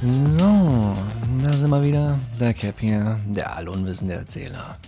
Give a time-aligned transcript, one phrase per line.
[0.00, 0.94] So,
[1.42, 2.16] da sind wir wieder.
[2.38, 4.78] Der Cap hier, der allunwissende Erzähler.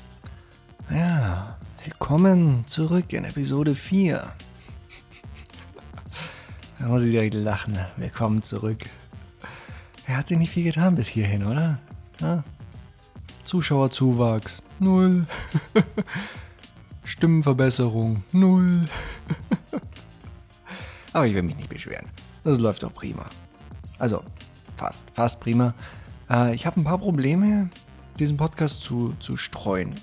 [0.88, 4.22] Ja, willkommen zurück in Episode 4.
[6.78, 7.76] Da muss ich direkt lachen.
[7.96, 8.78] Willkommen zurück.
[10.06, 11.81] Er hat sich nicht viel getan bis hierhin, oder?
[12.21, 12.45] Ja.
[13.42, 15.27] Zuschauerzuwachs, null.
[17.04, 18.88] Stimmenverbesserung, null.
[21.12, 22.06] Aber ich will mich nicht beschweren.
[22.45, 23.27] Das läuft doch prima.
[23.98, 24.22] Also,
[24.80, 25.74] fast, fast prima.
[26.30, 27.68] Äh, ich habe ein paar Probleme,
[28.18, 29.94] diesen Podcast zu, zu streuen.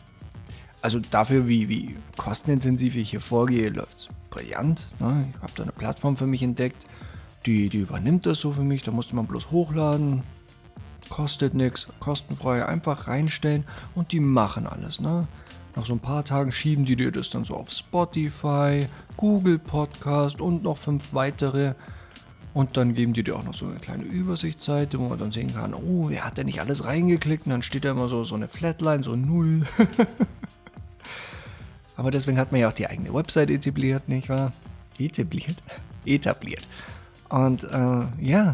[0.83, 4.87] Also dafür, wie, wie kostenintensiv ich hier vorgehe, läuft es brillant.
[4.99, 5.25] Ne?
[5.33, 6.85] Ich habe da eine Plattform für mich entdeckt,
[7.47, 8.83] die, die übernimmt das so für mich.
[8.83, 10.21] Da musste man bloß hochladen.
[11.09, 13.63] Kostet nichts, kostenfrei, einfach reinstellen
[13.95, 14.99] und die machen alles.
[14.99, 15.27] Ne?
[15.75, 20.41] Nach so ein paar Tagen schieben die dir das dann so auf Spotify, Google Podcast
[20.41, 21.73] und noch fünf weitere.
[22.57, 25.53] Und dann geben die dir auch noch so eine kleine Übersichtsseite, wo man dann sehen
[25.53, 27.45] kann, oh, wer hat denn nicht alles reingeklickt?
[27.45, 29.61] Und dann steht da immer so, so eine Flatline, so null.
[31.97, 34.49] Aber deswegen hat man ja auch die eigene Website etabliert, nicht wahr?
[34.97, 35.61] Etabliert?
[36.03, 36.67] Etabliert.
[37.29, 38.53] Und äh, ja,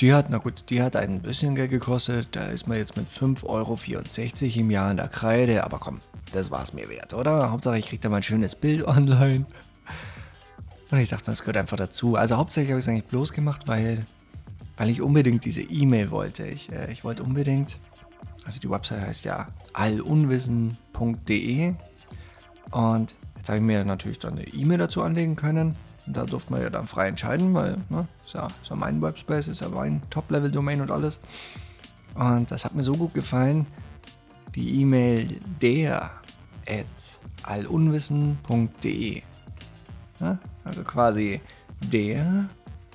[0.00, 2.28] die hat, na gut, die hat ein bisschen Geld gekostet.
[2.30, 5.62] Da ist man jetzt mit 5,64 Euro im Jahr in der Kreide.
[5.62, 5.98] Aber komm,
[6.32, 7.50] das war es mir wert, oder?
[7.50, 9.44] Hauptsache, ich krieg da mal ein schönes Bild online.
[10.90, 12.16] Und ich dachte, das gehört einfach dazu.
[12.16, 14.04] Also hauptsächlich habe ich es eigentlich bloß gemacht, weil,
[14.76, 16.46] weil ich unbedingt diese E-Mail wollte.
[16.46, 17.78] Ich, äh, ich wollte unbedingt,
[18.44, 21.74] also die Website heißt ja allunwissen.de.
[22.70, 25.74] Und jetzt habe ich mir natürlich dann eine E-Mail dazu anlegen können.
[26.06, 29.02] Und da durfte man ja dann frei entscheiden, weil, ne, ist ja, ist ja mein
[29.02, 31.18] Webspace, ist ja mein Top-Level-Domain und alles.
[32.14, 33.66] Und das hat mir so gut gefallen.
[34.54, 36.12] Die E-Mail der
[36.68, 36.86] at
[37.42, 39.22] allunwissen.de.
[40.20, 41.40] Ja, also quasi
[41.92, 42.48] der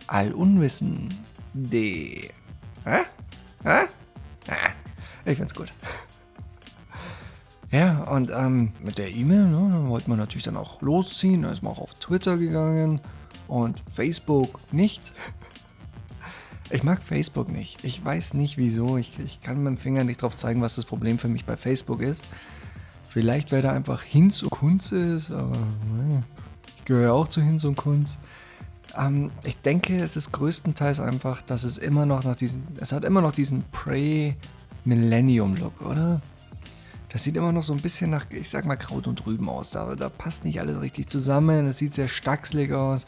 [0.07, 1.09] Allunwissen.
[1.53, 2.29] De.
[2.85, 2.99] Hä?
[3.63, 3.87] Hä?
[5.25, 5.69] Ich find's gut.
[7.71, 11.43] Ja, und ähm, mit der E-Mail, ne, wollte man natürlich dann auch losziehen.
[11.43, 12.99] Da ist man auch auf Twitter gegangen
[13.47, 15.13] und Facebook nicht.
[16.69, 17.83] Ich mag Facebook nicht.
[17.83, 18.97] Ich weiß nicht wieso.
[18.97, 21.55] Ich, ich kann mit dem Finger nicht drauf zeigen, was das Problem für mich bei
[21.55, 22.23] Facebook ist.
[23.09, 25.57] Vielleicht, weil da einfach Hinz und Kunz ist, aber
[26.09, 26.50] ich
[26.85, 28.17] gehöre auch zu Hinz und Kunz.
[28.97, 33.05] Ähm, ich denke, es ist größtenteils einfach, dass es immer noch nach diesen, es hat
[33.05, 36.21] immer noch diesen Pre-Millennium-Look, oder?
[37.09, 39.71] Das sieht immer noch so ein bisschen nach, ich sag mal, Kraut und Rüben aus.
[39.71, 41.65] Da, da passt nicht alles richtig zusammen.
[41.65, 43.05] Es sieht sehr stackselig aus.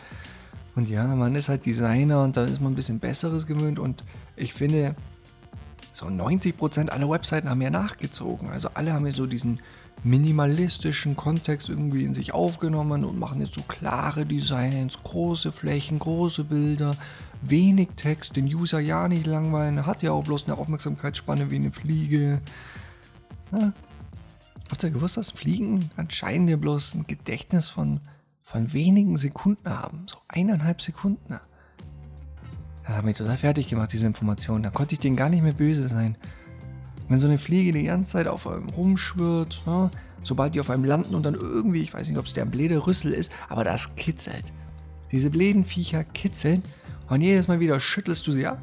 [0.75, 3.79] Und ja, man ist halt Designer und da ist man ein bisschen Besseres gewöhnt.
[3.79, 4.03] Und
[4.35, 4.95] ich finde,
[5.93, 8.49] so 90% aller Webseiten haben ja nachgezogen.
[8.49, 9.61] Also alle haben ja so diesen
[10.03, 16.43] minimalistischen Kontext irgendwie in sich aufgenommen und machen jetzt so klare Designs, große Flächen, große
[16.43, 16.95] Bilder,
[17.41, 21.71] wenig Text, den User ja nicht langweilen, hat ja auch bloß eine Aufmerksamkeitsspanne wie eine
[21.71, 22.41] Fliege.
[23.51, 23.71] Ja,
[24.73, 27.99] Habt ihr gewusst, dass Fliegen anscheinend ja bloß ein Gedächtnis von,
[28.41, 30.07] von wenigen Sekunden haben?
[30.07, 31.39] So eineinhalb Sekunden.
[32.85, 34.63] Das hat mich total fertig gemacht, diese Information.
[34.63, 36.17] Da konnte ich denen gar nicht mehr böse sein.
[37.07, 39.89] Wenn so eine Fliege die ganze Zeit auf einem rumschwirrt, ja,
[40.23, 42.85] sobald die auf einem landen und dann irgendwie, ich weiß nicht, ob es der bläde
[42.85, 44.53] Rüssel ist, aber das kitzelt.
[45.11, 46.63] Diese bläden Viecher kitzeln
[47.09, 48.57] und jedes Mal wieder schüttelst du sie ab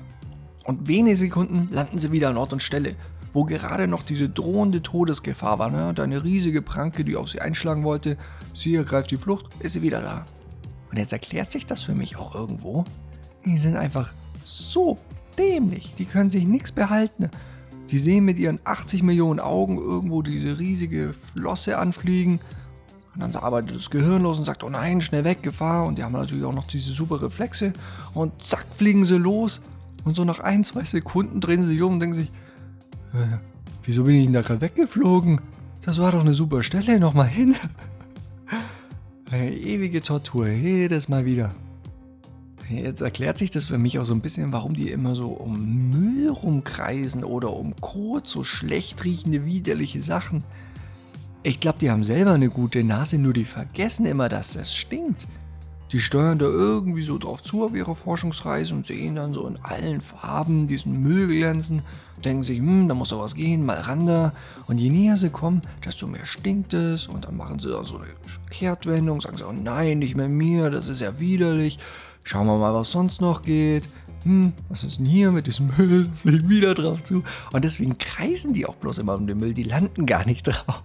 [0.64, 2.96] und wenige Sekunden landen sie wieder an Ort und Stelle
[3.32, 5.70] wo gerade noch diese drohende Todesgefahr war.
[5.70, 5.88] Ne?
[5.88, 8.16] Und riesige Pranke, die auf sie einschlagen wollte.
[8.54, 10.26] Sie ergreift die Flucht, ist sie wieder da.
[10.90, 12.84] Und jetzt erklärt sich das für mich auch irgendwo.
[13.44, 14.12] Die sind einfach
[14.44, 14.98] so
[15.38, 15.94] dämlich.
[15.98, 17.30] Die können sich nichts behalten.
[17.90, 22.40] Die sehen mit ihren 80 Millionen Augen irgendwo diese riesige Flosse anfliegen.
[23.14, 25.84] Und dann arbeitet das Gehirn los und sagt, oh nein, schnell weg, Gefahr.
[25.84, 27.72] Und die haben natürlich auch noch diese super Reflexe.
[28.14, 29.60] Und zack, fliegen sie los.
[30.04, 32.28] Und so nach ein, zwei Sekunden drehen sie sich um und denken sich,
[33.12, 33.38] äh,
[33.82, 35.40] wieso bin ich denn da gerade weggeflogen?
[35.82, 37.54] Das war doch eine super Stelle, nochmal hin.
[39.30, 41.54] Eine ewige Tortur, jedes Mal wieder.
[42.70, 45.90] Jetzt erklärt sich das für mich auch so ein bisschen, warum die immer so um
[45.90, 50.44] Müll rumkreisen oder um Kot, so schlecht riechende, widerliche Sachen.
[51.42, 55.26] Ich glaube, die haben selber eine gute Nase, nur die vergessen immer, dass das stinkt.
[55.90, 59.58] Die steuern da irgendwie so drauf zu auf ihrer Forschungsreise und sehen dann so in
[59.62, 61.82] allen Farben diesen Müll glänzen,
[62.24, 64.32] denken sich, hm, da muss doch was gehen, mal ran da.
[64.68, 67.08] Und je näher sie kommen, desto mehr stinkt es.
[67.08, 68.06] Und dann machen sie da so eine
[68.50, 71.80] Kehrtwendung, sagen sie, oh nein, nicht mehr mir, das ist ja widerlich.
[72.22, 73.84] Schauen wir mal, was sonst noch geht.
[74.24, 76.10] Hm, was ist denn hier mit diesem Müll?
[76.22, 77.24] Sehen wieder drauf zu.
[77.52, 80.82] Und deswegen kreisen die auch bloß immer um den Müll, die landen gar nicht drauf.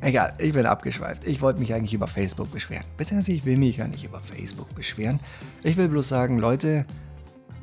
[0.00, 1.26] Egal, ich bin abgeschweift.
[1.26, 2.84] Ich wollte mich eigentlich über Facebook beschweren.
[2.96, 5.18] Beziehungsweise ich will mich ja nicht über Facebook beschweren.
[5.62, 6.86] Ich will bloß sagen, Leute,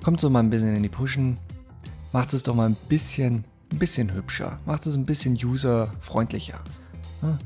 [0.03, 1.37] kommt so mal ein bisschen in die Pushen,
[2.11, 6.59] macht es doch mal ein bisschen, ein bisschen hübscher, macht es ein bisschen userfreundlicher.
[7.21, 7.39] Ja.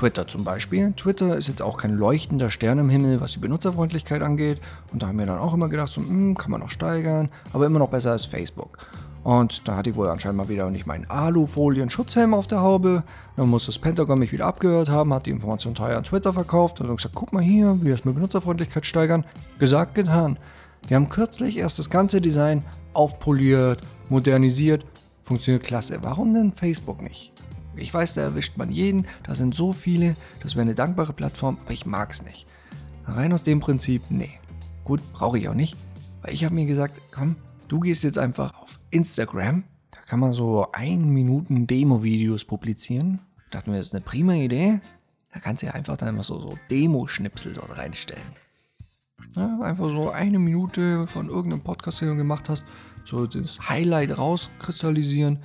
[0.00, 0.94] Twitter zum Beispiel.
[0.96, 4.58] Twitter ist jetzt auch kein leuchtender Stern im Himmel, was die Benutzerfreundlichkeit angeht.
[4.94, 7.28] Und da haben wir dann auch immer gedacht, so, mh, hm, kann man noch steigern,
[7.52, 8.78] aber immer noch besser als Facebook.
[9.24, 13.02] Und da hatte ich wohl anscheinend mal wieder nicht meinen Alufolien-Schutzhelm auf der Haube.
[13.36, 16.80] Dann muss das Pentagon mich wieder abgehört haben, hat die Information teuer an Twitter verkauft
[16.80, 19.26] und gesagt, guck mal hier, wie wir es mit Benutzerfreundlichkeit steigern.
[19.58, 20.38] Gesagt, getan.
[20.88, 22.64] Die haben kürzlich erst das ganze Design
[22.94, 24.86] aufpoliert, modernisiert.
[25.24, 25.98] Funktioniert klasse.
[26.00, 27.34] Warum denn Facebook nicht?
[27.80, 31.58] Ich weiß, da erwischt man jeden, da sind so viele, das wäre eine dankbare Plattform,
[31.62, 32.46] aber ich mag es nicht.
[33.06, 34.38] Rein aus dem Prinzip, nee.
[34.84, 35.76] Gut, brauche ich auch nicht.
[36.22, 37.36] Weil ich habe mir gesagt, komm,
[37.68, 39.64] du gehst jetzt einfach auf Instagram.
[39.90, 43.20] Da kann man so ein Minuten Demo-Videos publizieren.
[43.50, 44.80] Dachten wir, das ist eine prima Idee.
[45.32, 48.22] Da kannst du ja einfach dann immer so, so Demo-Schnipsel dort reinstellen.
[49.36, 52.64] Ja, einfach so eine Minute von irgendeinem Podcast, den du gemacht hast,
[53.04, 55.38] so das Highlight rauskristallisieren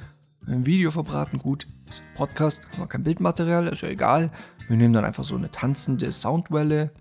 [0.47, 4.31] ein Video verbraten, gut, ist Podcast, haben wir kein Bildmaterial, ist ja egal.
[4.67, 6.91] Wir nehmen dann einfach so eine tanzende Soundwelle.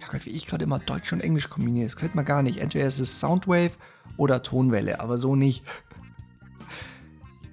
[0.00, 2.58] Ja Gott, wie ich gerade immer Deutsch und Englisch kombiniere, das könnte man gar nicht.
[2.58, 3.72] Entweder ist es Soundwave
[4.16, 5.64] oder Tonwelle, aber so nicht.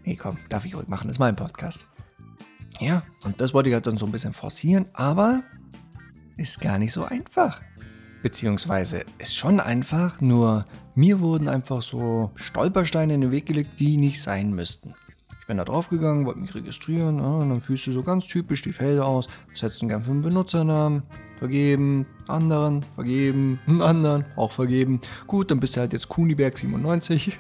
[0.04, 1.86] Nee, komm, darf ich ruhig machen, das ist mein Podcast.
[2.80, 5.44] Ja, und das wollte ich halt dann so ein bisschen forcieren, aber
[6.38, 7.62] ist gar nicht so einfach.
[8.21, 13.98] Beziehungsweise ist schon einfach, nur mir wurden einfach so Stolpersteine in den Weg gelegt, die
[13.98, 14.94] nicht sein müssten.
[15.53, 18.63] Bin da drauf gegangen, wollte mich registrieren ja, und dann fühlst du so ganz typisch
[18.63, 21.03] die Felder aus, setzen gern für einen Benutzernamen,
[21.35, 25.00] vergeben, anderen, vergeben, einen anderen, auch vergeben.
[25.27, 27.33] Gut, dann bist du halt jetzt Kuniberg97.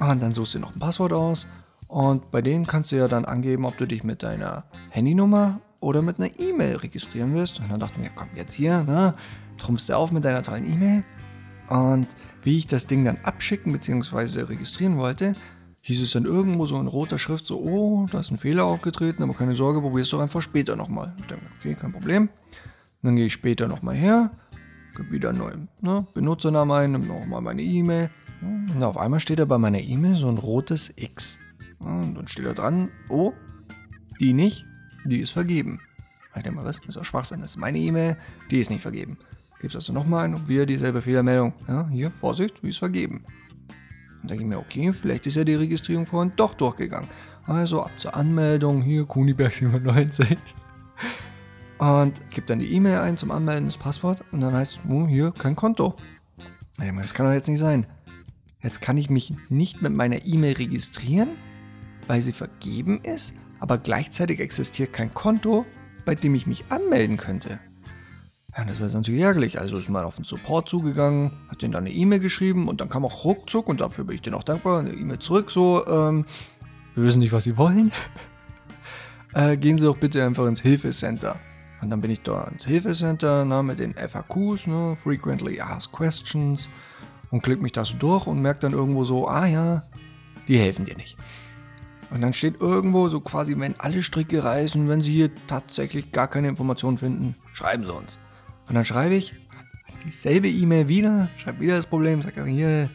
[0.00, 1.46] Und dann suchst du noch ein Passwort aus
[1.86, 6.02] und bei denen kannst du ja dann angeben, ob du dich mit deiner Handynummer oder
[6.02, 7.60] mit einer E-Mail registrieren willst.
[7.60, 9.14] Und dann dachte ich mir, komm jetzt hier, ne,
[9.58, 11.04] trumpfst du auf mit deiner tollen E-Mail.
[11.68, 12.08] Und
[12.42, 14.42] wie ich das Ding dann abschicken bzw.
[14.42, 15.36] registrieren wollte,
[15.82, 19.22] hieß es dann irgendwo so in roter Schrift so, oh, da ist ein Fehler aufgetreten,
[19.22, 21.14] aber keine Sorge, probier es doch einfach später nochmal.
[21.18, 22.28] Ich denke, okay, kein Problem.
[23.02, 24.30] Dann gehe ich später nochmal her,
[24.96, 28.10] gebe wieder einen neuen ne, Benutzernamen ein, nehme nochmal meine E-Mail.
[28.40, 31.40] Und auf einmal steht da bei meiner E-Mail so ein rotes X.
[31.80, 33.32] Und dann steht da dran, oh,
[34.20, 34.64] die nicht,
[35.04, 35.80] die ist vergeben.
[36.36, 36.78] Ich denke mal, was?
[36.78, 37.40] Das ist auch Schwachsinn.
[37.40, 38.16] Das ist meine E-Mail,
[38.50, 39.18] die ist nicht vergeben.
[39.60, 41.52] Gibst also nochmal ein und wieder dieselbe Fehlermeldung.
[41.68, 43.24] Ja, hier, Vorsicht, die ist vergeben.
[44.22, 47.08] Und denke ich mir, okay, vielleicht ist ja die Registrierung vorhin doch durchgegangen.
[47.46, 50.38] Also ab zur Anmeldung, hier Kuniberg 97.
[51.78, 55.08] Und gebe dann die E-Mail ein zum Anmelden, das Passwort und dann heißt es, oh,
[55.08, 55.96] hier kein Konto.
[56.78, 57.86] Das kann doch jetzt nicht sein.
[58.62, 61.30] Jetzt kann ich mich nicht mit meiner E-Mail registrieren,
[62.06, 65.66] weil sie vergeben ist, aber gleichzeitig existiert kein Konto,
[66.04, 67.58] bei dem ich mich anmelden könnte.
[68.56, 69.58] Ja, das wäre natürlich ärgerlich.
[69.58, 72.88] Also ist man auf den Support zugegangen, hat denen dann eine E-Mail geschrieben und dann
[72.88, 76.26] kam auch ruckzuck und dafür bin ich denen auch dankbar, eine E-Mail zurück, so, ähm,
[76.94, 77.92] wir wissen nicht, was sie wollen.
[79.34, 81.36] äh, gehen Sie doch bitte einfach ins Hilfecenter.
[81.80, 86.68] Und dann bin ich da ins Hilfecenter na, mit den FAQs, ne, Frequently Asked Questions
[87.30, 89.82] und klick mich da so durch und merke dann irgendwo so, ah ja,
[90.46, 91.16] die helfen dir nicht.
[92.10, 96.28] Und dann steht irgendwo so quasi, wenn alle Stricke reißen, wenn Sie hier tatsächlich gar
[96.28, 98.20] keine Informationen finden, schreiben Sie uns.
[98.72, 99.34] Und dann schreibe ich
[100.06, 102.88] dieselbe E-Mail wieder, schreibe wieder das Problem, sage hier,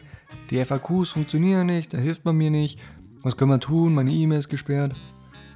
[0.50, 2.80] die FAQs funktionieren nicht, da hilft man mir nicht,
[3.22, 4.96] was können wir tun, meine E-Mail ist gesperrt.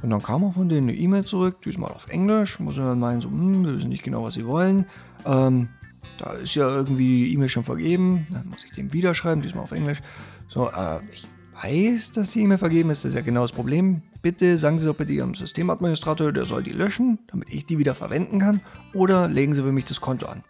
[0.01, 3.01] Und dann kam auch von denen eine E-Mail zurück, diesmal auf Englisch, muss man dann
[3.01, 4.87] meinen, so, hm, wir wissen nicht genau, was sie wollen.
[5.27, 5.71] Ähm,
[6.19, 9.65] da ist ja irgendwie die E-Mail schon vergeben, dann muss ich dem wieder schreiben, diesmal
[9.65, 10.03] auf Englisch.
[10.47, 11.27] So, äh, ich
[11.61, 14.03] weiß, dass die E-Mail vergeben ist, das ist ja genau das Problem.
[14.23, 17.95] Bitte sagen Sie doch bitte Ihrem Systemadministrator, der soll die löschen, damit ich die wieder
[17.95, 18.61] verwenden kann.
[18.95, 20.45] Oder legen Sie für mich das Konto an.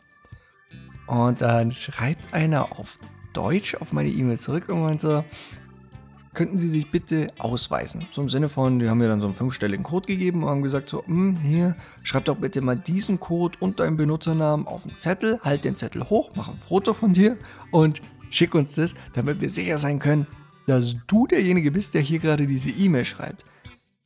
[1.06, 2.98] Und dann schreibt einer auf
[3.32, 5.24] Deutsch auf meine E-Mail zurück und meint so,
[6.34, 8.06] könnten Sie sich bitte ausweisen?
[8.10, 10.62] So im Sinne von, die haben mir dann so einen fünfstelligen Code gegeben und haben
[10.62, 14.98] gesagt so, hm, hier, schreib doch bitte mal diesen Code und deinen Benutzernamen auf den
[14.98, 17.36] Zettel, halt den Zettel hoch, mach ein Foto von dir
[17.70, 18.00] und
[18.30, 20.26] schick uns das, damit wir sicher sein können,
[20.66, 23.44] dass du derjenige bist, der hier gerade diese E-Mail schreibt.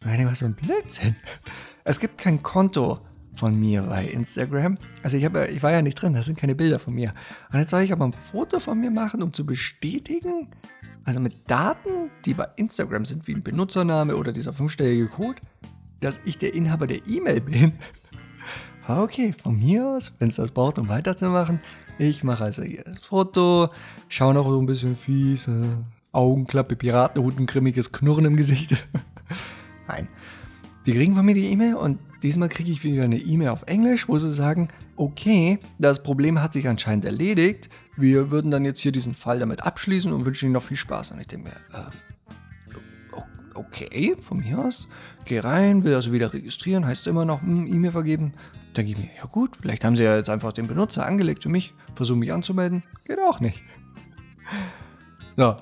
[0.06, 1.16] Meine, was für ein Blödsinn.
[1.82, 3.00] Es gibt kein Konto
[3.34, 4.78] von mir bei Instagram.
[5.02, 7.12] Also ich, hab, ich war ja nicht drin, da sind keine Bilder von mir.
[7.52, 10.46] Und jetzt soll ich aber ein Foto von mir machen, um zu bestätigen,
[11.04, 15.40] also mit Daten, die bei Instagram sind, wie ein Benutzername oder dieser fünfstellige Code,
[15.98, 17.72] dass ich der Inhaber der E-Mail bin.
[18.88, 21.58] Okay, von mir aus, wenn es das braucht, um weiterzumachen.
[21.98, 23.70] Ich mache also hier das Foto,
[24.08, 25.66] schaue noch so ein bisschen fies, äh,
[26.12, 28.76] Augenklappe, Piratenhut, ein grimmiges Knurren im Gesicht.
[29.88, 30.08] Nein.
[30.86, 34.08] Die kriegen von mir die E-Mail und diesmal kriege ich wieder eine E-Mail auf Englisch,
[34.08, 37.68] wo sie sagen, okay, das Problem hat sich anscheinend erledigt.
[37.96, 41.10] Wir würden dann jetzt hier diesen Fall damit abschließen und wünschen Ihnen noch viel Spaß.
[41.10, 43.18] Und ich denke mir, äh,
[43.56, 44.88] okay, von mir aus.
[45.24, 48.34] Geh rein, will also wieder registrieren, heißt immer noch hm, E-Mail vergeben.
[48.76, 51.48] Denke ich mir, ja gut, vielleicht haben sie ja jetzt einfach den Benutzer angelegt für
[51.48, 52.82] mich, versuche mich anzumelden.
[53.04, 53.62] Geht auch nicht.
[55.36, 55.56] So,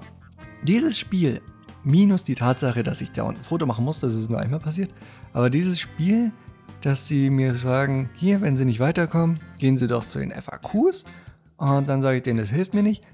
[0.65, 1.41] dieses Spiel,
[1.85, 4.93] minus die Tatsache, dass ich da ein Foto machen muss, das ist nur einmal passiert,
[5.33, 6.33] aber dieses Spiel,
[6.81, 11.05] dass sie mir sagen, hier, wenn sie nicht weiterkommen, gehen sie doch zu den FAQs
[11.57, 13.05] und dann sage ich denen, das hilft mir nicht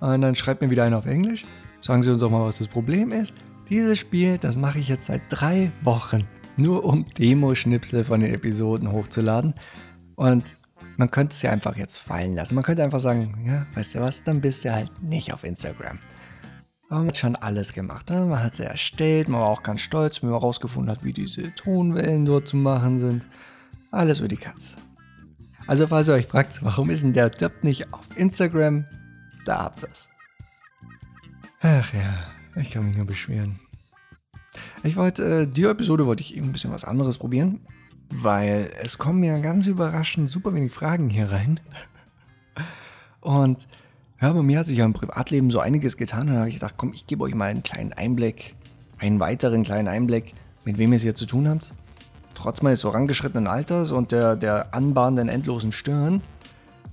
[0.00, 1.44] und dann schreibt mir wieder einer auf Englisch,
[1.80, 3.32] sagen sie uns doch mal, was das Problem ist.
[3.68, 6.24] Dieses Spiel, das mache ich jetzt seit drei Wochen,
[6.56, 9.54] nur um Demo-Schnipsel von den Episoden hochzuladen
[10.14, 10.56] und
[10.96, 12.54] man könnte es ja einfach jetzt fallen lassen.
[12.54, 15.98] Man könnte einfach sagen, ja, weißt du was, dann bist du halt nicht auf Instagram.
[16.88, 18.10] Man hat schon alles gemacht.
[18.10, 18.24] Ne?
[18.24, 21.52] Man hat sie erstellt, man war auch ganz stolz, wenn man herausgefunden hat, wie diese
[21.54, 23.26] Tonwellen dort zu machen sind.
[23.90, 24.76] Alles für die Katze.
[25.66, 28.84] Also falls ihr euch fragt, warum ist denn der Depp nicht auf Instagram,
[29.44, 30.08] da habt ihr es.
[31.60, 32.24] Ach ja,
[32.54, 33.58] ich kann mich nur beschweren.
[34.84, 37.60] Ich wollte, äh, die Episode wollte ich eben ein bisschen was anderes probieren,
[38.10, 41.58] weil es kommen ja ganz überraschend super wenig Fragen hier rein.
[43.20, 43.66] Und
[44.20, 46.22] ja, bei mir hat sich ja im Privatleben so einiges getan.
[46.22, 48.54] Und dann habe ich gedacht, komm, ich gebe euch mal einen kleinen Einblick,
[48.98, 50.32] einen weiteren kleinen Einblick,
[50.64, 51.72] mit wem ihr es hier zu tun habt.
[52.34, 56.22] Trotz meines vorangeschrittenen Alters und der, der anbahnenden endlosen Stirn,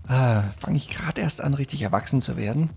[0.10, 2.70] äh, fange ich gerade erst an, richtig erwachsen zu werden.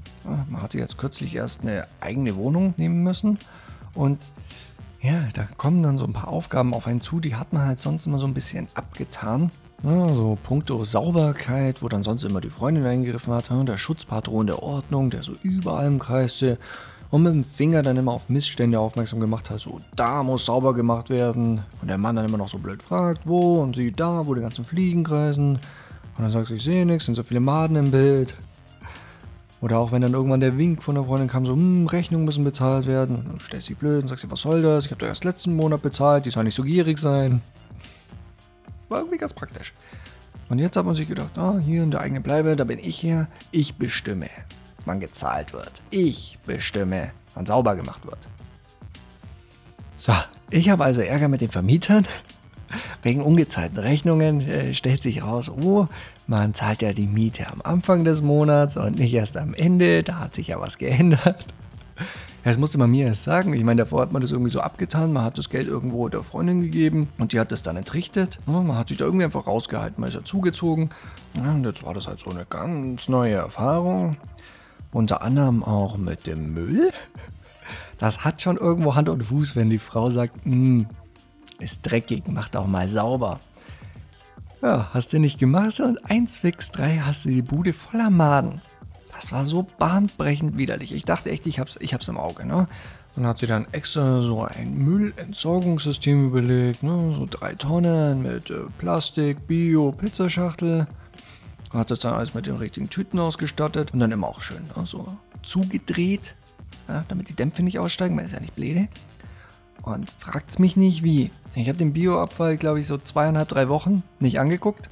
[0.49, 3.39] Man hat sich jetzt kürzlich erst eine eigene Wohnung nehmen müssen.
[3.95, 4.19] Und
[5.01, 7.81] ja, da kommen dann so ein paar Aufgaben auf einen zu, die hat man halt
[7.81, 9.51] sonst immer so ein bisschen abgetan.
[9.85, 14.63] Ja, so puncto Sauberkeit, wo dann sonst immer die Freundin eingegriffen hat, der Schutzpatron der
[14.63, 16.59] Ordnung, der so überall im kreiste
[17.11, 20.75] und mit dem Finger dann immer auf Missstände aufmerksam gemacht hat, so da muss sauber
[20.75, 21.63] gemacht werden.
[21.81, 24.41] Und der Mann dann immer noch so blöd fragt, wo und sie da, wo die
[24.41, 25.57] ganzen Fliegen kreisen.
[26.17, 28.35] Und dann sagst du, ich sehe nichts, sind so viele Maden im Bild.
[29.61, 32.45] Oder auch wenn dann irgendwann der Wink von der Freundin kam, so, hm, Rechnungen müssen
[32.45, 33.17] bezahlt werden.
[33.17, 34.87] Und dann stellst du dich blöd und sagst dir, was soll das?
[34.87, 37.41] Ich habe doch erst letzten Monat bezahlt, die soll nicht so gierig sein.
[38.89, 39.73] War irgendwie ganz praktisch.
[40.49, 42.99] Und jetzt hat man sich gedacht, ah, hier in der eigenen Bleibe, da bin ich
[42.99, 43.27] hier.
[43.51, 44.29] Ich bestimme,
[44.85, 45.83] wann gezahlt wird.
[45.91, 48.29] Ich bestimme, wann sauber gemacht wird.
[49.97, 50.13] So,
[50.51, 52.07] ich habe also Ärger mit den Vermietern.
[53.03, 55.89] Wegen ungezahlten Rechnungen äh, stellt sich raus, oh,
[56.29, 60.03] man zahlt ja die Miete am Anfang des Monats und nicht erst am Ende.
[60.03, 61.45] Da hat sich ja was geändert.
[62.47, 63.55] Das musste man mir erst sagen.
[63.55, 65.13] Ich meine, davor hat man das irgendwie so abgetan.
[65.13, 68.39] Man hat das Geld irgendwo der Freundin gegeben und die hat das dann entrichtet.
[68.47, 70.01] Man hat sich da irgendwie einfach rausgehalten.
[70.01, 70.91] Man ist ja zugezogen.
[71.37, 74.17] Und jetzt war das halt so eine ganz neue Erfahrung.
[74.93, 76.93] Unter anderem auch mit dem Müll.
[77.99, 80.87] Das hat schon irgendwo Hand und Fuß, wenn die Frau sagt, hm,
[81.59, 83.41] ist dreckig, mach doch mal sauber.
[84.63, 88.63] Ja, hast du nicht gemacht und eins fix drei hast du die Bude voller Maden.
[89.17, 90.95] Das war so bahnbrechend widerlich.
[90.95, 92.69] Ich dachte echt, ich hab's, ich hab's im Auge, ne?
[93.15, 97.15] Dann hat sie dann extra so ein Müllentsorgungssystem überlegt, ne?
[97.17, 100.87] So drei Tonnen mit äh, Plastik, Bio, Pizzaschachtel.
[101.73, 104.85] Hat das dann alles mit den richtigen Tüten ausgestattet und dann immer auch schön, ne?
[104.85, 105.07] So
[105.43, 106.35] zugedreht,
[106.89, 108.89] ja, damit die Dämpfe nicht aussteigen, man ist ja nicht bläde.
[109.83, 111.31] Und fragt's mich nicht wie.
[111.55, 114.91] Ich habe den Bioabfall, glaube ich, so zweieinhalb, drei Wochen nicht angeguckt.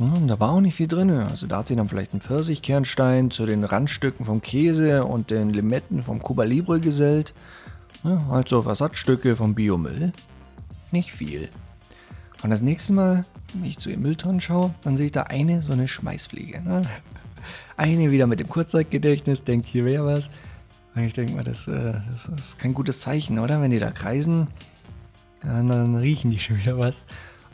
[0.00, 1.10] Hm, da war auch nicht viel drin.
[1.10, 5.50] Also da hat sie dann vielleicht einen Pfirsichkernstein zu den Randstücken vom Käse und den
[5.50, 7.34] Limetten vom Cuba Libre gesellt.
[8.02, 10.12] Ja, halt Versatzstücke vom Biomüll.
[10.90, 11.50] Nicht viel.
[12.42, 15.62] Und das nächste Mal, wenn ich zu ihren Mülltonnen schaue, dann sehe ich da eine
[15.62, 16.62] so eine Schmeißfliege.
[16.62, 16.82] Ne?
[17.76, 20.28] Eine wieder mit dem Kurzzeitgedächtnis, denkt hier wäre was.
[20.94, 23.62] Und ich denke mal, das, äh, das, ist kein gutes Zeichen, oder?
[23.62, 24.48] Wenn die da kreisen,
[25.42, 27.06] dann, dann riechen die schon wieder was.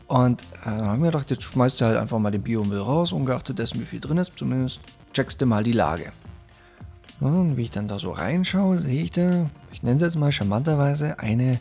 [0.07, 3.11] Und äh, dann haben wir gedacht, jetzt schmeißt du halt einfach mal den Biomüll raus,
[3.11, 4.33] ungeachtet dessen, wie viel drin ist.
[4.37, 4.79] Zumindest
[5.13, 6.09] checkst du mal die Lage.
[7.19, 10.31] Und wie ich dann da so reinschaue, sehe ich da, ich nenne es jetzt mal
[10.31, 11.59] charmanterweise, eine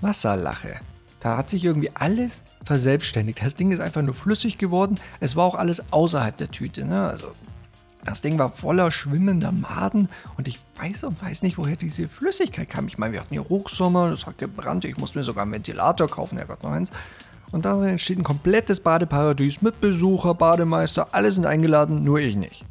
[0.00, 0.76] Wasserlache.
[1.20, 3.42] Da hat sich irgendwie alles verselbstständigt.
[3.42, 5.00] Das Ding ist einfach nur flüssig geworden.
[5.20, 6.84] Es war auch alles außerhalb der Tüte.
[6.84, 7.08] Ne?
[7.08, 7.28] Also
[8.04, 12.68] das Ding war voller schwimmender Maden und ich weiß und weiß nicht, woher diese Flüssigkeit
[12.68, 12.86] kam.
[12.86, 16.08] Ich meine, wir hatten hier Hochsommer, das hat gebrannt, ich musste mir sogar einen Ventilator
[16.08, 16.90] kaufen, Herrgott noch eins.
[17.52, 22.64] Und darin entsteht ein komplettes Badeparadies mit Besucher, Bademeister, alle sind eingeladen, nur ich nicht.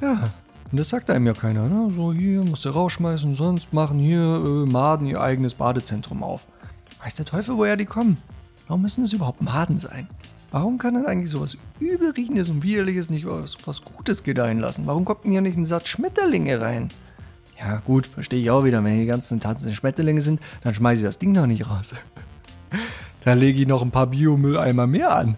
[0.00, 0.30] Ja,
[0.74, 1.92] und das sagt einem ja keiner, ne?
[1.92, 6.46] So, hier musst du rausschmeißen, sonst machen hier äh, Maden ihr eigenes Badezentrum auf.
[7.02, 8.16] Weiß der Teufel, woher die kommen?
[8.66, 10.08] Warum müssen es überhaupt Maden sein?
[10.50, 14.86] Warum kann dann eigentlich sowas Übelriechendes und Widerliches nicht was, was Gutes gedeihen lassen?
[14.86, 16.88] Warum kommt denn hier nicht ein Satz Schmetterlinge rein?
[17.58, 18.82] Ja, gut, verstehe ich auch wieder.
[18.82, 21.94] Wenn die ganzen Tanzen Schmetterlinge sind, dann schmeiße ich das Ding doch nicht raus.
[23.24, 25.36] Da lege ich noch ein paar Biomülleimer mehr an.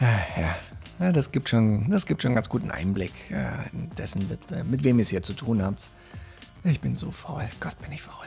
[0.00, 0.56] Ja, ja.
[1.00, 3.62] ja, das, gibt schon, das gibt schon einen ganz guten Einblick ja,
[3.98, 5.82] dessen, mit, mit wem ihr es hier zu tun habt.
[6.64, 7.42] Ich bin so faul.
[7.60, 8.26] Gott, bin ich faul.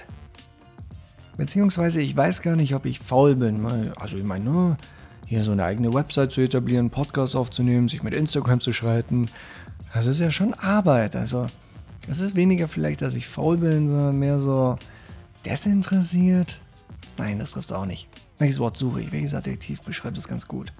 [1.37, 3.65] Beziehungsweise ich weiß gar nicht, ob ich faul bin.
[3.95, 4.77] Also ich meine, nur
[5.25, 9.29] hier so eine eigene Website zu etablieren, Podcast aufzunehmen, sich mit Instagram zu schreiten.
[9.93, 11.15] Das ist ja schon Arbeit.
[11.15, 11.47] Also
[12.09, 14.77] es ist weniger vielleicht, dass ich faul bin, sondern mehr so
[15.45, 16.59] desinteressiert.
[17.17, 18.07] Nein, das trifft es auch nicht.
[18.39, 19.11] Welches Wort suche ich?
[19.11, 20.73] Welches Adjektiv beschreibt es ganz gut?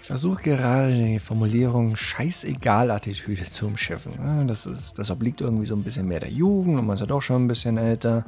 [0.00, 4.46] Ich versuche gerade die Formulierung Scheißegal-Attitüde zu umschiffen.
[4.46, 7.06] Das, ist, das obliegt irgendwie so ein bisschen mehr der Jugend und man ist ja
[7.06, 8.24] doch schon ein bisschen älter.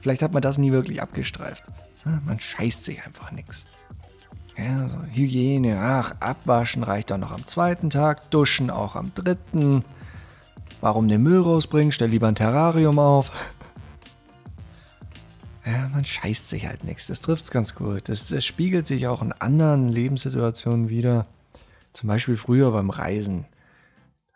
[0.00, 1.62] Vielleicht hat man das nie wirklich abgestreift.
[2.26, 3.64] Man scheißt sich einfach nichts.
[4.58, 9.82] Ja, also Hygiene, ach, abwaschen reicht auch noch am zweiten Tag, duschen auch am dritten.
[10.82, 11.92] Warum den Müll rausbringen?
[11.92, 13.32] Stell lieber ein Terrarium auf.
[15.66, 17.06] Ja, man scheißt sich halt nichts.
[17.06, 18.08] Das trifft es ganz gut.
[18.08, 21.26] Das, das, spiegelt sich auch in anderen Lebenssituationen wieder.
[21.94, 23.46] Zum Beispiel früher beim Reisen.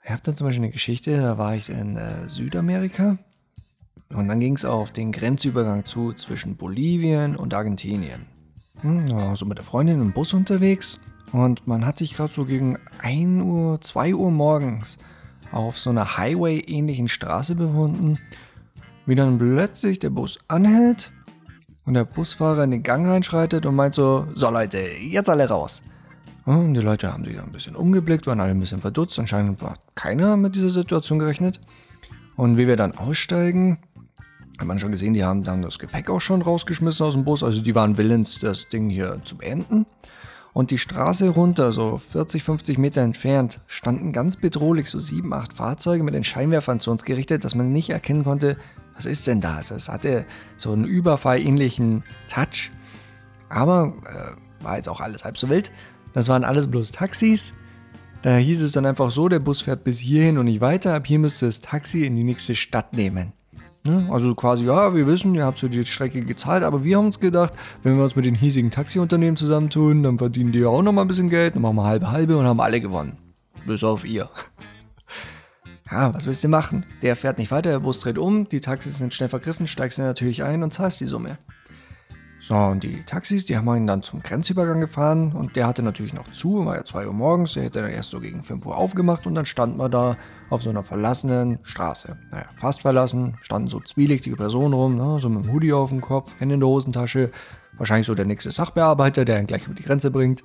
[0.05, 3.19] Ich habe da zum Beispiel eine Geschichte, da war ich in äh, Südamerika
[4.09, 8.25] und dann ging es auf den Grenzübergang zu zwischen Bolivien und Argentinien.
[8.81, 10.99] Hm, ja, so mit der Freundin im Bus unterwegs
[11.33, 14.97] und man hat sich gerade so gegen 1 Uhr, 2 Uhr morgens
[15.53, 18.19] auf so einer Highway-ähnlichen Straße befunden,
[19.05, 21.13] wie dann plötzlich der Bus anhält
[21.89, 25.83] und der Busfahrer in den Gang reinschreitet und meint so, so Leute, jetzt alle raus.
[26.45, 29.19] Und die Leute haben sich ein bisschen umgeblickt, waren alle ein bisschen verdutzt.
[29.19, 31.61] Anscheinend war keiner mit dieser Situation gerechnet.
[32.37, 33.79] Und wie wir dann aussteigen,
[34.59, 37.43] hat man schon gesehen, die haben dann das Gepäck auch schon rausgeschmissen aus dem Bus.
[37.43, 39.87] Also die waren willens, das Ding hier zu beenden.
[40.53, 45.55] Und die Straße runter, so 40, 50 Meter entfernt, standen ganz bedrohlich so sieben, acht
[45.55, 48.59] Fahrzeuge mit den Scheinwerfern zu uns gerichtet, dass man nicht erkennen konnte,
[48.99, 49.71] was ist denn das?
[49.71, 50.27] Es hatte
[50.57, 52.73] so einen überfallähnlichen Touch.
[53.49, 55.71] Aber äh, war jetzt auch alles halb so wild.
[56.15, 57.55] Das waren alles bloß Taxis.
[58.23, 60.95] Da hieß es dann einfach so, der Bus fährt bis hierhin und nicht weiter.
[60.95, 63.33] Ab hier müsste das Taxi in die nächste Stadt nehmen.
[63.85, 64.09] Ne?
[64.11, 67.21] Also quasi, ja, wir wissen, ihr habt so die Strecke gezahlt, aber wir haben uns
[67.21, 67.53] gedacht,
[67.85, 71.31] wenn wir uns mit den hiesigen Taxiunternehmen zusammentun, dann verdienen die auch nochmal ein bisschen
[71.31, 73.17] Geld, dann machen wir halbe halbe und haben alle gewonnen.
[73.65, 74.29] Bis auf ihr.
[75.91, 76.85] Ja, was willst du machen?
[77.03, 80.03] Der fährt nicht weiter, der Bus dreht um, die Taxis sind schnell vergriffen, steigst du
[80.03, 81.39] natürlich ein und zahlst die Summe.
[82.41, 86.15] So, und die Taxis, die haben ihn dann zum Grenzübergang gefahren und der hatte natürlich
[86.15, 88.77] noch zu, war ja 2 Uhr morgens, der hätte dann erst so gegen 5 Uhr
[88.77, 90.17] aufgemacht und dann standen wir da
[90.49, 92.17] auf so einer verlassenen Straße.
[92.31, 96.01] Naja, fast verlassen, standen so zwielichtige Personen rum, ne, so mit dem Hoodie auf dem
[96.01, 97.31] Kopf, Hände in der Hosentasche,
[97.77, 100.43] wahrscheinlich so der nächste Sachbearbeiter, der ihn gleich über die Grenze bringt.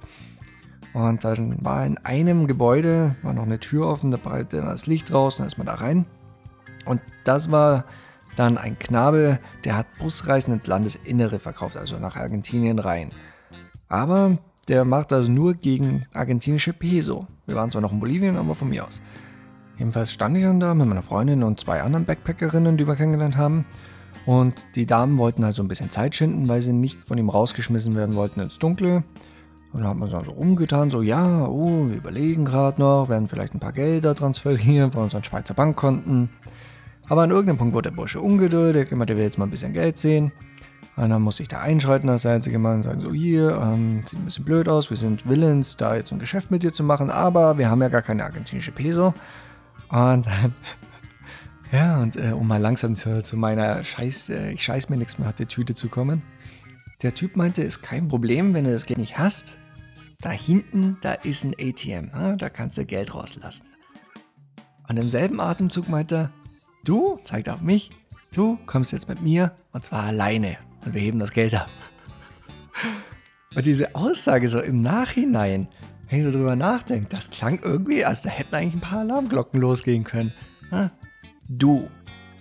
[0.93, 4.85] Und dann war in einem Gebäude, war noch eine Tür offen, da breitete dann das
[4.85, 6.05] Licht raus, dann ist man da rein.
[6.85, 7.85] Und das war
[8.35, 13.11] dann ein Knabe, der hat Busreisen ins Landesinnere verkauft, also nach Argentinien rein.
[13.87, 17.27] Aber der macht das nur gegen argentinische Peso.
[17.45, 19.01] Wir waren zwar noch in Bolivien, aber von mir aus.
[19.77, 23.37] Jedenfalls stand ich dann da mit meiner Freundin und zwei anderen Backpackerinnen, die wir kennengelernt
[23.37, 23.65] haben.
[24.25, 27.29] Und die Damen wollten halt so ein bisschen Zeit schinden, weil sie nicht von ihm
[27.29, 29.03] rausgeschmissen werden wollten ins Dunkle.
[29.73, 33.55] Und dann hat man so umgetan, so ja, oh, wir überlegen gerade noch, werden vielleicht
[33.55, 36.29] ein paar Gelder transferieren von unseren Schweizer Bankkonten.
[37.09, 39.73] Aber an irgendeinem Punkt wurde der Bursche ungeduldig, immer der will jetzt mal ein bisschen
[39.73, 40.31] Geld sehen.
[40.95, 44.19] Und dann musste ich da einschreiten als einzige Mal und sagen, so hier, ähm, sieht
[44.19, 47.09] ein bisschen blöd aus, wir sind willens, da jetzt ein Geschäft mit dir zu machen,
[47.09, 49.07] aber wir haben ja gar keine argentinische Peso.
[49.89, 50.53] Und dann,
[51.71, 55.17] ja, und äh, um mal langsam zu, zu meiner Scheiß, äh, ich scheiß mir nichts
[55.17, 56.21] mehr hat, der Tüte zu kommen.
[57.01, 59.55] Der Typ meinte, ist kein Problem, wenn du das Geld nicht hast.
[60.23, 63.65] Da hinten, da ist ein ATM, ja, da kannst du Geld rauslassen.
[64.87, 66.31] Und im selben Atemzug meinte er,
[66.85, 67.91] Du, zeigt auf mich,
[68.33, 71.69] du kommst jetzt mit mir und zwar alleine und wir heben das Geld ab.
[73.55, 75.67] Und diese Aussage so im Nachhinein,
[76.09, 79.61] wenn ich so drüber nachdenke, das klang irgendwie, als da hätten eigentlich ein paar Alarmglocken
[79.61, 80.33] losgehen können.
[81.47, 81.87] Du,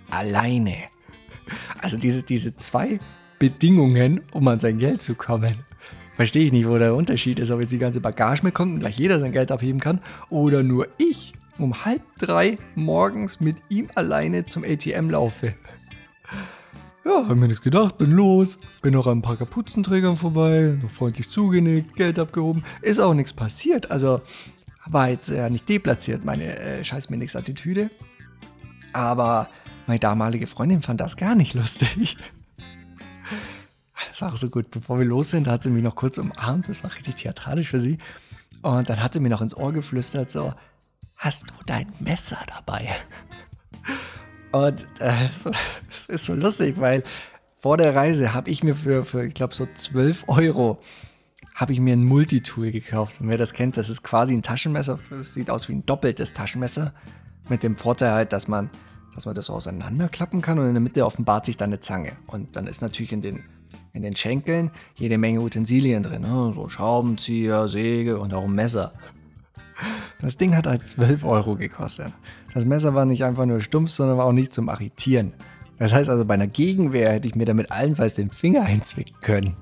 [0.09, 0.75] alleine.
[1.79, 2.97] Also diese, diese zwei
[3.37, 5.63] Bedingungen, um an sein Geld zu kommen.
[6.15, 8.97] Verstehe ich nicht, wo der Unterschied ist, ob jetzt die ganze Bagage mitkommt und gleich
[8.97, 9.99] jeder sein Geld abheben kann
[10.29, 15.53] oder nur ich um halb drei morgens mit ihm alleine zum ATM laufe.
[17.05, 20.89] Ja, hab mir nichts gedacht, bin los, bin noch an ein paar Kapuzenträgern vorbei, noch
[20.89, 24.21] freundlich zugenickt, Geld abgehoben, ist auch nichts passiert, also
[24.85, 27.89] war jetzt ja nicht deplatziert, meine äh, scheiß mir nix Attitüde.
[28.93, 29.49] Aber
[29.87, 32.17] meine damalige Freundin fand das gar nicht lustig.
[34.09, 34.71] Das war auch so gut.
[34.71, 36.69] Bevor wir los sind, hat sie mich noch kurz umarmt.
[36.69, 37.97] Das war richtig theatralisch für sie.
[38.61, 40.53] Und dann hat sie mir noch ins Ohr geflüstert, so,
[41.17, 42.89] hast du dein Messer dabei?
[44.51, 45.29] Und äh,
[46.07, 47.03] ist so lustig, weil
[47.59, 50.79] vor der Reise habe ich mir für, für ich glaube, so 12 Euro
[51.55, 53.19] habe ich mir ein Multitool gekauft.
[53.19, 54.99] Und wer das kennt, das ist quasi ein Taschenmesser.
[55.09, 56.93] Das sieht aus wie ein doppeltes Taschenmesser.
[57.49, 58.69] Mit dem Vorteil halt, dass man,
[59.13, 62.13] dass man das so auseinanderklappen kann und in der Mitte offenbart sich dann eine Zange.
[62.27, 63.43] Und dann ist natürlich in den,
[63.93, 66.23] in den Schenkeln jede Menge Utensilien drin.
[66.23, 66.51] Ne?
[66.53, 68.93] So Schraubenzieher, Säge und auch ein Messer.
[70.19, 72.11] Das Ding hat halt 12 Euro gekostet.
[72.53, 75.33] Das Messer war nicht einfach nur stumpf, sondern war auch nicht zum Arretieren.
[75.77, 79.53] Das heißt also, bei einer Gegenwehr hätte ich mir damit allenfalls den Finger einzwicken können.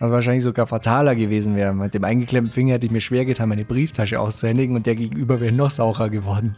[0.00, 1.74] Was wahrscheinlich sogar fataler gewesen wäre.
[1.74, 5.40] Mit dem eingeklemmten Finger hätte ich mir schwer getan, meine Brieftasche auszuhändigen und der Gegenüber
[5.40, 6.56] wäre noch saurer geworden.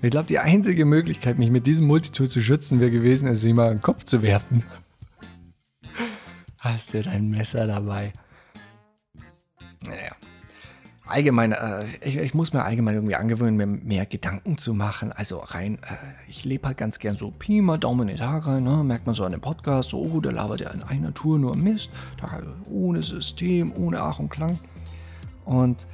[0.00, 3.56] Ich glaube, die einzige Möglichkeit, mich mit diesem Multitool zu schützen, wäre gewesen, es ihm
[3.56, 4.64] mal in den Kopf zu werfen.
[6.62, 8.12] Hast du dein Messer dabei?
[9.82, 10.12] Naja
[11.12, 15.12] allgemein, äh, ich, ich, muss mir allgemein irgendwie angewöhnen, mir mehr Gedanken zu machen.
[15.12, 18.46] Also rein, äh, ich lebe halt ganz gern so Pi mal Daumen in den Tag
[18.46, 18.82] rein, ne?
[18.82, 21.54] merkt man so an dem Podcast, so, oh, der labert ja in einer Tour nur
[21.56, 24.58] Mist, da, ohne System, ohne Ach und Klang.
[25.44, 25.86] Und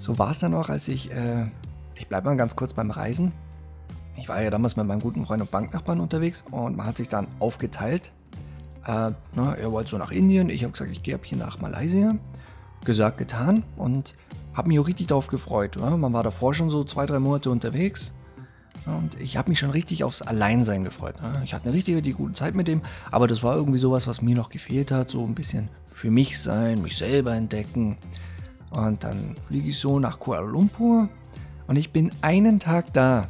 [0.00, 1.46] so war es dann auch, als ich, äh,
[1.94, 3.32] ich bleibe mal ganz kurz beim Reisen.
[4.16, 7.08] Ich war ja damals mit meinem guten Freund und Banknachbarn unterwegs und man hat sich
[7.08, 8.12] dann aufgeteilt.
[8.86, 11.60] Äh, na, er wollte so nach Indien, ich habe gesagt, ich gehe ab hier nach
[11.60, 12.16] Malaysia.
[12.84, 14.14] Gesagt, getan und
[14.54, 15.76] habe mich auch richtig darauf gefreut.
[15.76, 15.96] Oder?
[15.96, 18.14] Man war davor schon so zwei, drei Monate unterwegs.
[18.86, 21.20] Und ich habe mich schon richtig aufs Alleinsein gefreut.
[21.20, 21.42] Ne?
[21.44, 24.22] Ich hatte eine richtige, die gute Zeit mit dem, aber das war irgendwie sowas, was
[24.22, 25.10] mir noch gefehlt hat.
[25.10, 27.96] So ein bisschen für mich sein, mich selber entdecken.
[28.70, 31.08] Und dann fliege ich so nach Kuala Lumpur
[31.66, 33.26] und ich bin einen Tag da.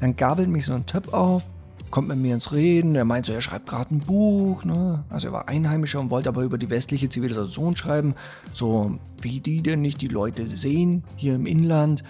[0.00, 1.44] Dann gabelt mich so ein Töpf auf,
[1.90, 2.94] kommt mit mir ins Reden.
[2.94, 4.64] Er meint so, er schreibt gerade ein Buch.
[4.64, 5.04] Ne?
[5.08, 8.14] Also er war Einheimischer und wollte aber über die westliche Zivilisation schreiben.
[8.54, 12.04] So wie die denn nicht die Leute sehen hier im Inland,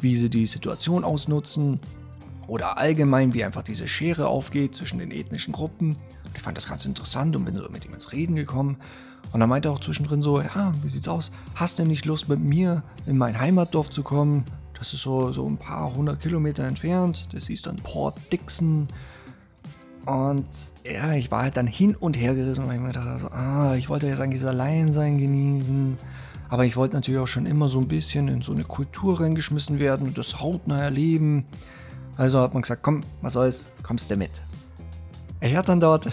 [0.00, 1.80] wie sie die Situation ausnutzen.
[2.46, 5.90] Oder allgemein, wie einfach diese Schere aufgeht zwischen den ethnischen Gruppen.
[5.90, 8.76] Und ich fand das ganz interessant und bin so mit ihm ins Reden gekommen.
[9.32, 11.30] Und dann meinte er auch zwischendrin so, ja, wie sieht's aus?
[11.54, 14.44] Hast du nicht Lust mit mir in mein Heimatdorf zu kommen?
[14.80, 17.28] Das ist so, so ein paar hundert Kilometer entfernt.
[17.32, 18.88] Das hieß dann Port Dixon.
[20.06, 20.46] Und
[20.84, 23.74] ja, ich war halt dann hin und her gerissen, weil ich mir dachte, so, ah,
[23.74, 25.98] ich wollte jetzt eigentlich das Alleinsein genießen.
[26.48, 29.78] Aber ich wollte natürlich auch schon immer so ein bisschen in so eine Kultur reingeschmissen
[29.78, 31.44] werden und das hautnah erleben.
[32.16, 34.42] Also hat man gesagt, komm, was soll's, kommst du mit.
[35.40, 36.08] Ich habe dann dort,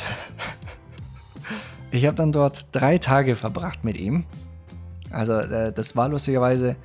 [1.92, 4.26] ich habe dann dort drei Tage verbracht mit ihm.
[5.10, 6.76] Also äh, das war lustigerweise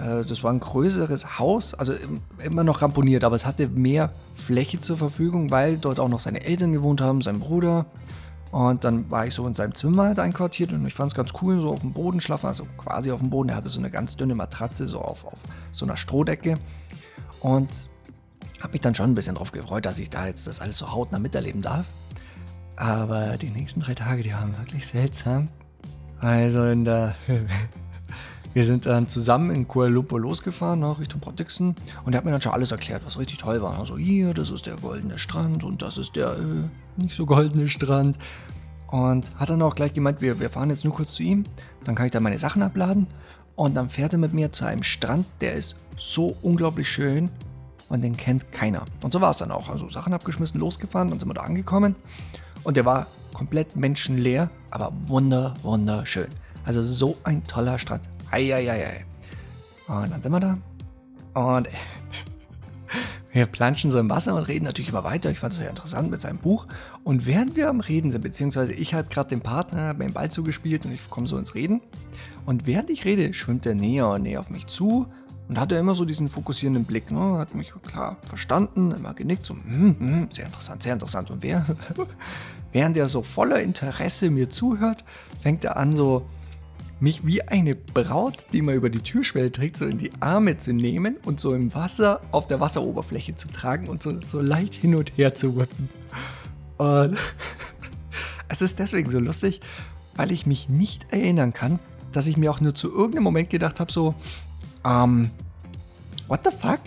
[0.00, 1.92] das war ein größeres Haus, also
[2.42, 6.42] immer noch ramponiert, aber es hatte mehr Fläche zur Verfügung, weil dort auch noch seine
[6.42, 7.86] Eltern gewohnt haben, sein Bruder.
[8.50, 11.32] Und dann war ich so in seinem Zimmer halt einquartiert und ich fand es ganz
[11.40, 13.50] cool, so auf dem Boden schlafen, also quasi auf dem Boden.
[13.50, 15.38] Er hatte so eine ganz dünne Matratze, so auf, auf
[15.70, 16.58] so einer Strohdecke.
[17.40, 17.68] Und
[18.60, 20.92] habe mich dann schon ein bisschen drauf gefreut, dass ich da jetzt das alles so
[20.92, 21.84] hautnah miterleben darf.
[22.76, 25.48] Aber die nächsten drei Tage, die waren wirklich seltsam.
[26.18, 27.14] Also in der
[28.52, 31.76] Wir sind dann zusammen in Kuala Lumpur losgefahren, nach Richtung Port Dixon.
[32.04, 33.78] Und er hat mir dann schon alles erklärt, was richtig toll war.
[33.78, 37.68] Also hier, das ist der goldene Strand und das ist der äh, nicht so goldene
[37.68, 38.18] Strand.
[38.88, 41.44] Und hat dann auch gleich gemeint, wir, wir fahren jetzt nur kurz zu ihm.
[41.84, 43.06] Dann kann ich da meine Sachen abladen.
[43.54, 47.30] Und dann fährt er mit mir zu einem Strand, der ist so unglaublich schön
[47.88, 48.86] und den kennt keiner.
[49.02, 49.68] Und so war es dann auch.
[49.68, 51.94] Also Sachen abgeschmissen, losgefahren, dann sind wir da angekommen.
[52.64, 56.28] Und der war komplett menschenleer, aber wunder, wunderschön.
[56.64, 58.02] Also so ein toller Strand.
[58.30, 59.04] Eieiei.
[59.88, 60.58] Und dann sind wir da.
[61.34, 61.68] Und
[63.32, 65.30] wir planschen so im Wasser und reden natürlich immer weiter.
[65.30, 66.66] Ich fand das sehr interessant mit seinem Buch.
[67.04, 70.14] Und während wir am Reden sind, beziehungsweise ich hatte gerade den Partner, habe mir den
[70.14, 71.80] Ball zugespielt und ich komme so ins Reden.
[72.46, 75.06] Und während ich rede, schwimmt er näher und näher auf mich zu
[75.48, 77.10] und hatte immer so diesen fokussierenden Blick.
[77.10, 77.38] Ne?
[77.38, 81.30] Hat mich klar verstanden, immer genickt, so, mm, mm, sehr interessant, sehr interessant.
[81.30, 81.66] Und wer,
[82.72, 85.04] während er so voller Interesse mir zuhört,
[85.42, 86.26] fängt er an, so
[87.00, 90.72] mich wie eine Braut, die man über die Türschwelle trägt, so in die Arme zu
[90.72, 94.94] nehmen und so im Wasser auf der Wasseroberfläche zu tragen und so, so leicht hin
[94.94, 95.88] und her zu wippen.
[96.76, 97.16] Und
[98.48, 99.60] es ist deswegen so lustig,
[100.14, 101.78] weil ich mich nicht erinnern kann,
[102.12, 104.14] dass ich mir auch nur zu irgendeinem Moment gedacht habe, so,
[104.84, 105.30] ähm,
[106.28, 106.80] what the fuck?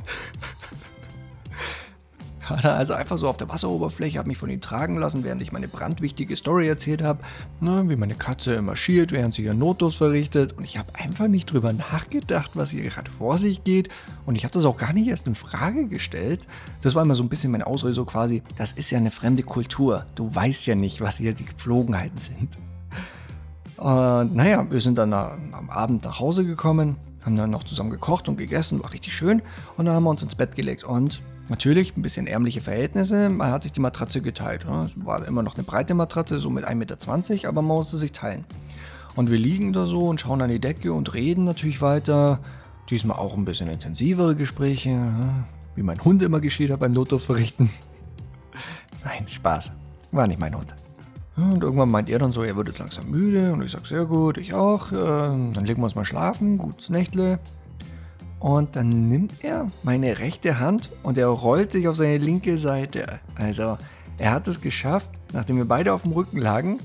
[2.49, 5.67] Also einfach so auf der Wasseroberfläche, habe mich von ihm tragen lassen, während ich meine
[5.69, 7.19] brandwichtige Story erzählt habe,
[7.62, 10.53] wie meine Katze marschiert, während sie ihren Notdurft verrichtet.
[10.53, 13.89] Und ich habe einfach nicht drüber nachgedacht, was hier gerade vor sich geht.
[14.25, 16.47] Und ich habe das auch gar nicht erst in Frage gestellt.
[16.82, 19.43] Das war immer so ein bisschen meine Ausrede, so quasi, das ist ja eine fremde
[19.43, 20.06] Kultur.
[20.15, 22.49] Du weißt ja nicht, was hier die Gepflogenheiten sind.
[23.77, 28.27] Und naja, wir sind dann am Abend nach Hause gekommen, haben dann noch zusammen gekocht
[28.27, 29.41] und gegessen, war richtig schön.
[29.77, 30.84] Und dann haben wir uns ins Bett gelegt.
[30.84, 33.29] Und Natürlich, ein bisschen ärmliche Verhältnisse.
[33.29, 34.65] Man hat sich die Matratze geteilt.
[34.86, 38.13] Es war immer noch eine breite Matratze, so mit 1,20 Meter, aber man musste sich
[38.13, 38.45] teilen.
[39.15, 42.39] Und wir liegen da so und schauen an die Decke und reden natürlich weiter.
[42.89, 44.99] Diesmal auch ein bisschen intensivere Gespräche,
[45.75, 47.69] wie mein Hund immer geschieht hat beim Notdurft verrichten.
[49.03, 49.71] Nein, Spaß.
[50.12, 50.75] War nicht mein Hund.
[51.36, 53.53] Und irgendwann meint er dann so, er wird langsam müde.
[53.53, 54.91] Und ich sag, sehr gut, ich auch.
[54.91, 56.58] Ähm, dann legen wir uns mal schlafen.
[56.58, 57.39] Gutes Nächtle.
[58.43, 63.21] Und dann nimmt er meine rechte Hand und er rollt sich auf seine linke Seite.
[63.36, 63.77] Also,
[64.17, 66.79] er hat es geschafft, nachdem wir beide auf dem Rücken lagen,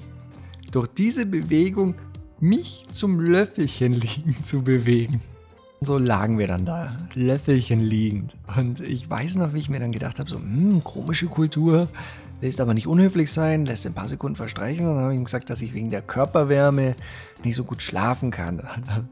[0.70, 1.96] durch diese Bewegung
[2.38, 5.20] mich zum Löffelchen liegen zu bewegen.
[5.80, 8.36] So lagen wir dann da, Löffelchen liegend.
[8.56, 11.88] Und ich weiß noch, wie ich mir dann gedacht habe, so, hm, komische Kultur
[12.40, 15.50] willst aber nicht unhöflich sein, lässt ein paar Sekunden verstreichen dann habe ich ihm gesagt,
[15.50, 16.94] dass ich wegen der Körperwärme
[17.44, 18.58] nicht so gut schlafen kann.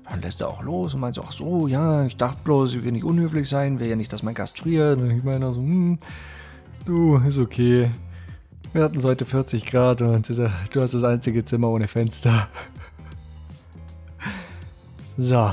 [0.09, 2.85] Dann lässt er auch los und meint so, ach so, ja, ich dachte bloß, ich
[2.85, 5.01] will nicht unhöflich sein, will ja nicht, dass mein Gast friert.
[5.01, 5.99] Und ich meine so, hm,
[6.85, 7.91] du, ist okay.
[8.73, 12.49] Wir hatten heute 40 Grad und du hast das einzige Zimmer ohne Fenster.
[15.19, 15.51] So,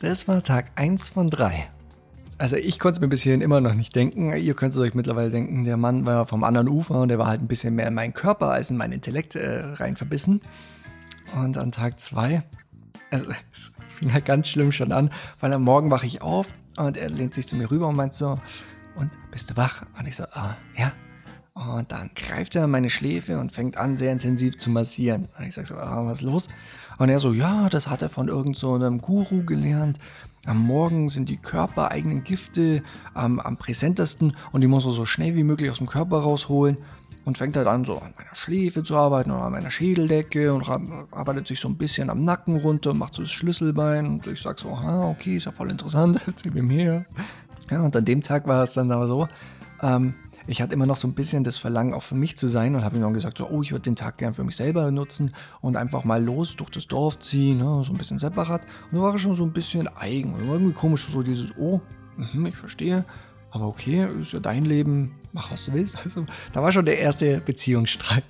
[0.00, 1.68] das war Tag 1 von 3.
[2.38, 4.32] Also ich konnte es mir bis hierhin immer noch nicht denken.
[4.32, 7.28] Ihr könnt es euch mittlerweile denken, der Mann war vom anderen Ufer und der war
[7.28, 10.40] halt ein bisschen mehr in meinen Körper als in meinen Intellekt äh, rein verbissen.
[11.36, 12.42] Und an Tag zwei,
[13.10, 16.96] also es fing halt ganz schlimm schon an, weil am Morgen wache ich auf und
[16.96, 18.38] er lehnt sich zu mir rüber und meint so,
[18.96, 19.82] und bist du wach?
[19.98, 20.92] Und ich so, ah, ja.
[21.54, 25.28] Und dann greift er meine Schläfe und fängt an, sehr intensiv zu massieren.
[25.38, 26.48] Und ich sage so, ah, was ist los?
[26.98, 29.98] Und er so, ja, das hat er von irgendeinem so Guru gelernt.
[30.46, 32.82] Am Morgen sind die körpereigenen Gifte
[33.14, 36.76] am, am präsentesten und die muss er so schnell wie möglich aus dem Körper rausholen
[37.24, 40.68] und fängt halt an, so an meiner Schläfe zu arbeiten oder an meiner Schädeldecke und
[41.10, 44.58] arbeitet sich so ein bisschen am Nacken runter, macht so das Schlüsselbein und ich sag
[44.58, 47.06] so, ah, okay, ist ja voll interessant, erzähl mir mehr.
[47.70, 49.28] Ja, und an dem Tag war es dann aber so,
[49.80, 50.14] ähm,
[50.46, 52.84] ich hatte immer noch so ein bisschen das Verlangen, auch für mich zu sein und
[52.84, 55.34] habe ihm dann gesagt, so, oh, ich würde den Tag gern für mich selber nutzen
[55.60, 58.62] und einfach mal los durch das Dorf ziehen, ne, so ein bisschen separat.
[58.90, 60.34] Und da war ich schon so ein bisschen eigen.
[60.34, 61.80] Und irgendwie komisch, so dieses, oh,
[62.16, 63.04] mh, ich verstehe,
[63.50, 65.96] aber okay, ist ja dein Leben, mach was du willst.
[66.04, 68.24] Also, da war schon der erste Beziehungsstreit.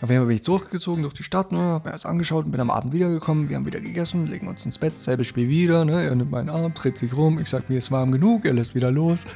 [0.00, 2.50] Auf jeden Fall bin ich zurückgezogen durch die Stadt, ne, hab mir alles angeschaut und
[2.50, 3.48] bin am Abend wiedergekommen.
[3.48, 6.02] Wir haben wieder gegessen, legen uns ins Bett, selbes Spiel wieder, ne.
[6.02, 8.74] Er nimmt meinen Arm, dreht sich rum, ich sag mir, es warm genug, er lässt
[8.74, 9.26] wieder los.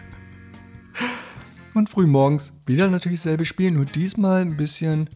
[1.76, 5.10] Und früh morgens wieder natürlich dasselbe Spiel, nur diesmal ein bisschen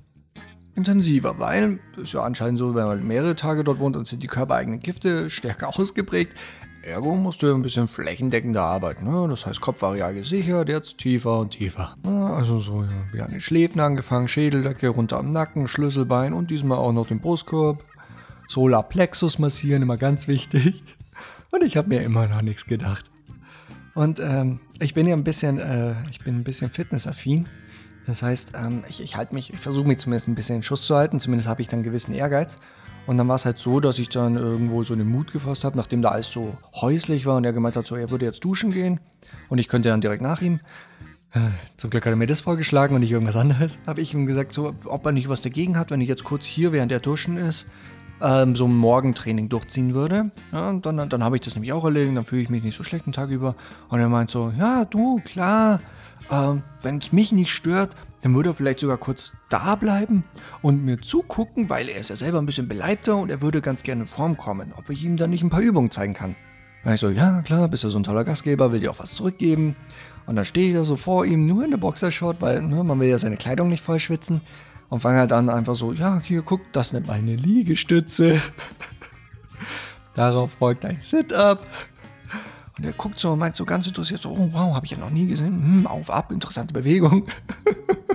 [0.75, 4.23] intensiver, weil es ist ja anscheinend so, wenn man mehrere Tage dort wohnt, dann sind
[4.23, 6.37] die körpereigenen Gifte stärker ausgeprägt.
[6.83, 9.07] Ergo musst du ein bisschen flächendeckender arbeiten.
[9.07, 9.27] Ne?
[9.31, 11.97] Das heißt, Kopfareal gesichert, jetzt tiefer und tiefer.
[12.05, 16.77] Also so ja, wieder an den Schläfen angefangen, Schädeldecke runter am Nacken, Schlüsselbein und diesmal
[16.77, 17.83] auch noch den Brustkorb.
[18.49, 20.85] Solarplexus massieren, immer ganz wichtig.
[21.53, 23.07] Und ich habe mir immer noch nichts gedacht.
[23.95, 27.47] Und ähm, ich bin ja ein bisschen, äh, ich bin ein bisschen fitnessaffin.
[28.07, 30.87] Das heißt, ähm, ich, ich halte mich, ich versuche mich zumindest ein bisschen in Schuss
[30.87, 31.21] zu halten.
[31.21, 32.59] Zumindest habe ich dann gewissen Ehrgeiz.
[33.07, 35.77] Und dann war es halt so, dass ich dann irgendwo so einen Mut gefasst habe,
[35.77, 38.73] nachdem da alles so häuslich war und er gemeint hat, so, er würde jetzt duschen
[38.73, 39.01] gehen
[39.49, 40.61] und ich könnte dann direkt nach ihm.
[41.33, 41.41] Äh,
[41.77, 43.79] zum Glück hat er mir das vorgeschlagen und nicht irgendwas anderes.
[43.87, 46.45] Habe ich ihm gesagt, so, ob er nicht was dagegen hat, wenn ich jetzt kurz
[46.45, 47.67] hier, während er duschen ist,
[48.21, 50.31] ähm, so ein Morgentraining durchziehen würde.
[50.53, 52.85] Ja, dann dann habe ich das nämlich auch erlegen, dann fühle ich mich nicht so
[52.85, 53.55] schlecht den Tag über.
[53.89, 55.81] Und er meint so, ja, du, klar,
[56.31, 57.91] ähm, wenn es mich nicht stört,
[58.23, 60.25] dann würde er vielleicht sogar kurz da bleiben
[60.63, 63.83] und mir zugucken, weil er ist ja selber ein bisschen beleibter und er würde ganz
[63.83, 66.37] gerne in Form kommen, ob ich ihm dann nicht ein paar Übungen zeigen kann.
[66.85, 69.15] Und ich so, ja, klar, bist du so ein toller Gastgeber, will dir auch was
[69.15, 69.77] zurückgeben.
[70.27, 73.01] Und dann stehe ich da so vor ihm, nur in der Boxershort, weil ne, man
[73.01, 74.43] will ja seine Kleidung nicht voll schwitzen
[74.91, 78.43] und fange halt an einfach so, ja, hier, guck, das nennt man eine Liegestütze.
[80.15, 81.67] Darauf folgt ein Sit-Up.
[82.77, 84.99] Und er guckt so und meint so ganz interessiert so, oh wow, habe ich ja
[84.99, 85.63] noch nie gesehen.
[85.63, 87.27] Hm, auf, ab, interessante Bewegung.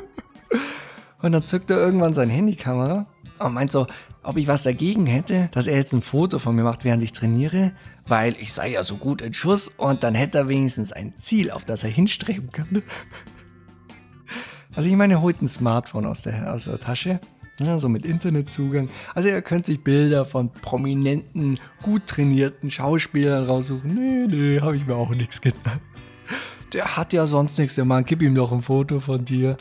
[1.22, 3.06] und dann zückt er irgendwann seine Handykamera
[3.40, 3.88] und meint so,
[4.24, 7.14] ob ich was dagegen hätte, dass er jetzt ein Foto von mir macht, während ich
[7.14, 7.72] trainiere,
[8.08, 11.52] weil ich sei ja so gut in Schuss und dann hätte er wenigstens ein Ziel,
[11.52, 12.84] auf das er hinstreben kann.
[14.76, 17.20] Also ich meine, er holt ein Smartphone aus der, aus der Tasche,
[17.60, 18.90] ja, so mit Internetzugang.
[19.14, 23.94] Also er könnte sich Bilder von prominenten, gut trainierten Schauspielern raussuchen.
[23.94, 25.80] Nee, nee, habe ich mir auch nichts gedacht.
[26.74, 29.56] Der hat ja sonst nichts, der Mann, gib ihm doch ein Foto von dir.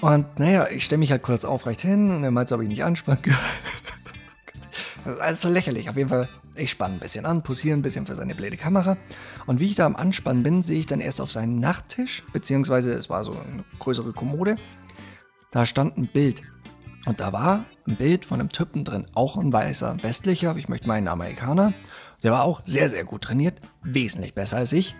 [0.00, 2.82] Und naja, ich stelle mich halt kurz aufrecht hin und er meint, ob ich nicht
[2.82, 3.36] anspannen kann.
[5.04, 5.88] Das ist alles so lächerlich.
[5.88, 6.28] Auf jeden Fall,
[6.58, 8.96] ich spanne ein bisschen an, posiere ein bisschen für seine blöde Kamera.
[9.46, 12.92] Und wie ich da am Anspannen bin, sehe ich dann erst auf seinem Nachttisch, beziehungsweise
[12.92, 14.56] es war so eine größere Kommode,
[15.50, 16.42] da stand ein Bild.
[17.06, 20.88] Und da war ein Bild von einem Typen drin, auch ein weißer westlicher, ich möchte
[20.88, 21.72] meinen Amerikaner.
[22.22, 24.94] Der war auch sehr, sehr gut trainiert, wesentlich besser als ich.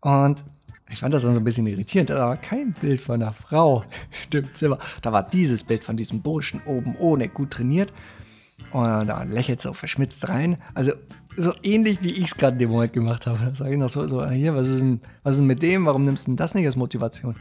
[0.00, 0.42] Und
[0.90, 2.10] ich fand das dann so ein bisschen irritierend.
[2.10, 3.84] Da war kein Bild von einer Frau
[4.32, 4.78] im Zimmer.
[5.00, 7.92] Da war dieses Bild von diesem Burschen oben ohne, gut trainiert.
[8.70, 10.58] Und da lächelt so verschmitzt rein.
[10.74, 10.92] Also
[11.36, 13.38] so ähnlich wie ich es gerade in dem Moment gemacht habe.
[13.38, 15.86] Da sage ich noch so, so hier, was ist, denn, was ist denn mit dem?
[15.86, 17.34] Warum nimmst du denn das nicht als Motivation?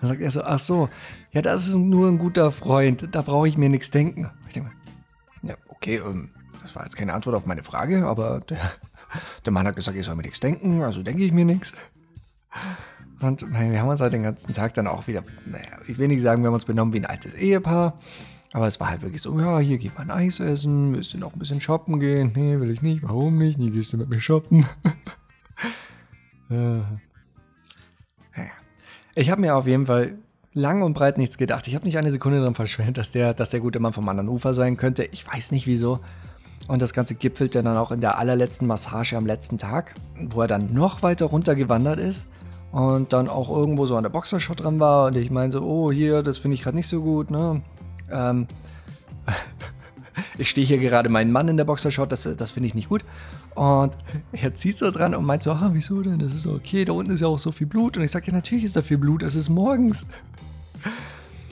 [0.00, 0.88] Dann sagt er so, ach so,
[1.32, 3.08] ja, das ist nur ein guter Freund.
[3.12, 4.30] Da brauche ich mir nichts denken.
[4.46, 4.70] Ich denke,
[5.42, 6.30] ja, okay, ähm,
[6.62, 8.58] das war jetzt keine Antwort auf meine Frage, aber der,
[9.44, 11.72] der Mann hat gesagt, ich soll mir nichts denken, also denke ich mir nichts.
[13.20, 16.20] Und wir haben uns halt den ganzen Tag dann auch wieder, naja, ich will nicht
[16.20, 17.98] sagen, wir haben uns benommen wie ein altes Ehepaar.
[18.52, 21.32] Aber es war halt wirklich so, ja, hier geht man Eis essen, müsst ihr noch
[21.32, 22.32] ein bisschen shoppen gehen?
[22.34, 23.58] Nee, will ich nicht, warum nicht?
[23.58, 24.66] Nie gehst du mit mir shoppen.
[29.14, 30.18] ich habe mir auf jeden Fall
[30.52, 31.66] lang und breit nichts gedacht.
[31.66, 34.28] Ich habe nicht eine Sekunde daran verschwendet, dass der, dass der gute Mann vom anderen
[34.28, 35.04] Ufer sein könnte.
[35.04, 36.00] Ich weiß nicht wieso.
[36.68, 40.46] Und das Ganze gipfelte dann auch in der allerletzten Massage am letzten Tag, wo er
[40.46, 42.26] dann noch weiter runtergewandert ist
[42.70, 45.06] und dann auch irgendwo so an der Boxershot dran war.
[45.06, 47.62] Und ich meine so, oh, hier, das finde ich gerade nicht so gut, ne?
[48.12, 48.46] Ähm,
[50.38, 53.04] ich stehe hier gerade meinen Mann in der Boxershot, das, das finde ich nicht gut.
[53.54, 53.92] Und
[54.32, 56.18] er zieht so dran und meint so, ah, wieso denn?
[56.18, 57.96] Das ist okay, da unten ist ja auch so viel Blut.
[57.96, 60.06] Und ich sage, ja, natürlich ist da viel Blut, es ist morgens.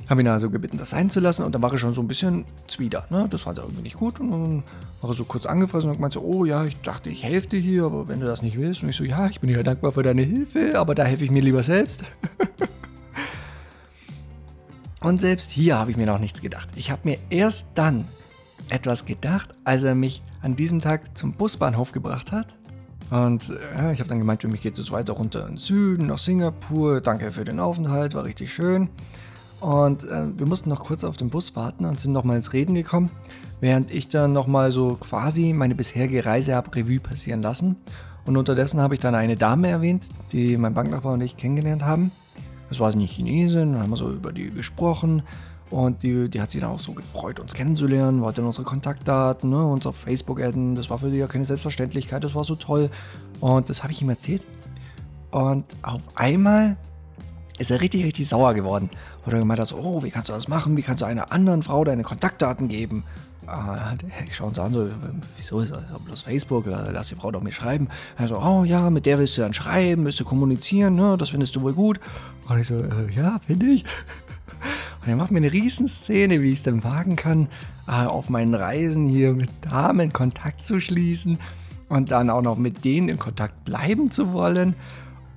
[0.09, 2.09] Habe ihn also gebeten, das sein zu lassen und dann war er schon so ein
[2.09, 3.07] bisschen zwider.
[3.11, 3.27] Ne?
[3.31, 4.19] Das fand er irgendwie nicht gut.
[4.19, 4.63] Und dann
[5.03, 7.61] war er so kurz angefressen und meinte so, oh ja, ich dachte, ich helfe dir
[7.61, 8.83] hier, aber wenn du das nicht willst.
[8.83, 11.31] Und ich so, ja, ich bin dir dankbar für deine Hilfe, aber da helfe ich
[11.31, 12.03] mir lieber selbst.
[15.01, 16.69] Und selbst hier habe ich mir noch nichts gedacht.
[16.77, 18.05] Ich habe mir erst dann
[18.69, 22.55] etwas gedacht, als er mich an diesem Tag zum Busbahnhof gebracht hat.
[23.11, 26.07] Und ja, ich habe dann gemeint, für mich geht es weiter runter in den Süden,
[26.07, 27.01] nach Singapur.
[27.01, 28.89] Danke für den Aufenthalt, war richtig schön.
[29.61, 32.75] Und äh, wir mussten noch kurz auf den Bus warten und sind nochmal ins Reden
[32.75, 33.11] gekommen,
[33.61, 37.77] während ich dann nochmal so quasi meine bisherige Reise habe Revue passieren lassen.
[38.27, 42.13] Und unterdessen habe ich dann eine Dame erwähnt, die mein Banknachbar und ich kennengelernt haben.
[42.71, 45.23] Das war eine Chinesin, haben wir so über die gesprochen.
[45.71, 49.51] Und die, die hat sich dann auch so gefreut, uns kennenzulernen, wollte dann unsere Kontaktdaten,
[49.51, 50.75] ne, uns auf Facebook adden.
[50.75, 52.91] Das war für sie ja keine Selbstverständlichkeit, das war so toll.
[53.41, 54.43] Und das habe ich ihm erzählt.
[55.31, 56.77] Und auf einmal
[57.59, 58.91] ist er richtig, richtig sauer geworden.
[59.27, 60.77] Oder gemeint hat so, oh, wie kannst du das machen?
[60.77, 63.05] Wie kannst du einer anderen Frau deine Kontaktdaten geben?
[63.53, 63.97] Ah,
[64.29, 64.89] ich schaue uns an, so,
[65.37, 66.67] wieso ist das bloß Facebook?
[66.67, 67.89] Lass die Frau doch mir schreiben.
[68.17, 71.17] Er so, oh ja, mit der willst du dann schreiben, willst du kommunizieren, ne?
[71.19, 71.99] das findest du wohl gut.
[72.49, 73.85] Und ich so, äh, ja, finde ich.
[75.03, 77.49] Und er macht mir eine Riesenszene, wie ich es denn wagen kann,
[77.89, 81.39] äh, auf meinen Reisen hier mit Damen Kontakt zu schließen
[81.89, 84.77] und dann auch noch mit denen in Kontakt bleiben zu wollen.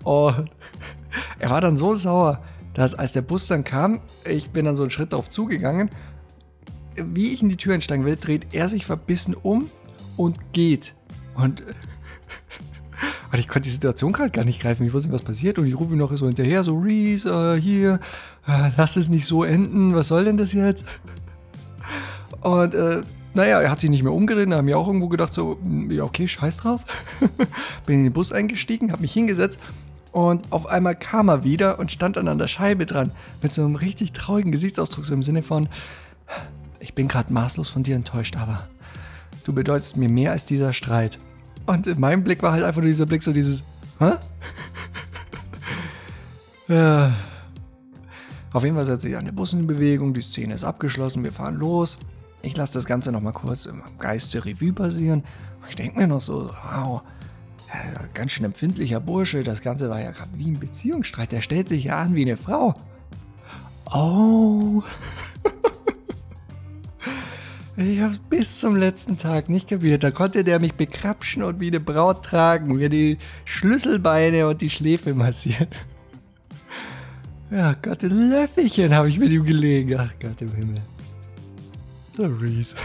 [0.03, 0.51] Und
[1.39, 2.43] er war dann so sauer,
[2.75, 5.89] dass als der Bus dann kam, ich bin dann so einen Schritt darauf zugegangen
[6.95, 9.69] wie ich in die Tür einsteigen will, dreht er sich verbissen um
[10.17, 10.93] und geht.
[11.35, 11.61] Und,
[13.31, 14.85] und ich konnte die Situation gerade gar nicht greifen.
[14.85, 15.57] Ich wusste nicht, was passiert.
[15.57, 17.99] Und ich rufe ihn noch so hinterher, so Reese, äh, hier,
[18.47, 19.95] äh, lass es nicht so enden.
[19.95, 20.85] Was soll denn das jetzt?
[22.41, 23.01] Und äh,
[23.33, 24.51] naja, er hat sich nicht mehr umgedreht.
[24.51, 26.81] Da haben wir auch irgendwo gedacht, so, hm, ja, okay, scheiß drauf.
[27.85, 29.59] Bin in den Bus eingestiegen, habe mich hingesetzt.
[30.11, 33.11] Und auf einmal kam er wieder und stand dann an der Scheibe dran.
[33.41, 35.67] Mit so einem richtig traurigen Gesichtsausdruck, so im Sinne von,
[36.83, 38.67] ich bin gerade maßlos von dir enttäuscht, aber
[39.45, 41.17] du bedeutest mir mehr als dieser Streit.
[41.65, 43.63] Und in meinem Blick war halt einfach nur dieser Blick so dieses,
[43.99, 44.11] hä?
[46.67, 47.13] ja.
[48.51, 51.55] Auf jeden Fall setzt sich eine Bus in Bewegung, die Szene ist abgeschlossen, wir fahren
[51.55, 51.97] los.
[52.41, 55.23] Ich lasse das Ganze nochmal kurz im Geist der Revue passieren.
[55.69, 57.01] Ich denke mir noch so, wow,
[58.13, 61.31] ganz schön empfindlicher Bursche, das Ganze war ja gerade wie ein Beziehungsstreit.
[61.31, 62.75] Der stellt sich ja an wie eine Frau.
[63.85, 64.83] Oh.
[67.75, 70.03] Ich hab's bis zum letzten Tag nicht kapiert.
[70.03, 74.69] Da konnte der mich bekrapschen und wie eine Braut tragen, mir die Schlüsselbeine und die
[74.69, 75.67] Schläfe massieren.
[77.49, 79.97] Ja, Gott, ein Löffelchen habe ich mit ihm gelegen.
[79.99, 80.81] Ach Gott im Himmel.
[82.17, 82.75] Der Reese.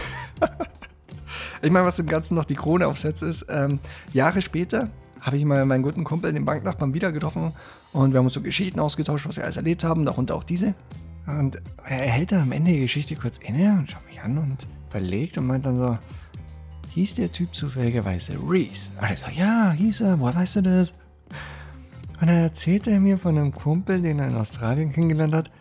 [1.61, 3.79] ich meine, was dem Ganzen noch die Krone aufsetzt, ist, ähm,
[4.11, 4.89] Jahre später
[5.21, 7.53] habe ich mal meinen guten Kumpel, den Banknachbarn, wieder getroffen
[7.93, 10.73] und wir haben uns so Geschichten ausgetauscht, was wir alles erlebt haben, darunter auch diese.
[11.37, 14.67] Und er hält dann am Ende die Geschichte kurz inne und schaut mich an und
[14.89, 15.97] überlegt und meint dann so,
[16.93, 18.91] hieß der Typ zufälligerweise Reese?
[18.99, 20.93] Und ich so, ja, hieß er, woher weißt du das?
[22.19, 25.51] Und dann erzählt er mir von einem Kumpel, den er in Australien kennengelernt hat.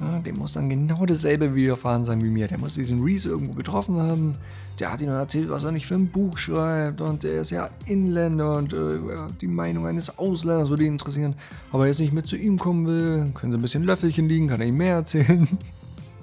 [0.00, 2.48] Ja, dem muss dann genau dasselbe widerfahren sein wie mir.
[2.48, 4.36] Der muss diesen Reese irgendwo getroffen haben.
[4.80, 7.00] Der hat ihm dann erzählt, was er nicht für ein Buch schreibt.
[7.00, 8.98] Und er ist ja Inländer und äh,
[9.40, 11.36] die Meinung eines Ausländers würde ihn interessieren.
[11.70, 14.48] Aber er jetzt nicht mit zu ihm kommen will, können sie ein bisschen Löffelchen liegen,
[14.48, 15.46] kann er ihm mehr erzählen.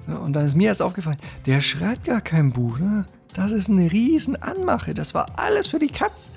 [0.07, 3.05] Und dann ist mir erst aufgefallen, der schreibt gar kein Buch, ne?
[3.34, 4.93] Das ist eine riesen Anmache.
[4.93, 6.32] Das war alles für die Katz.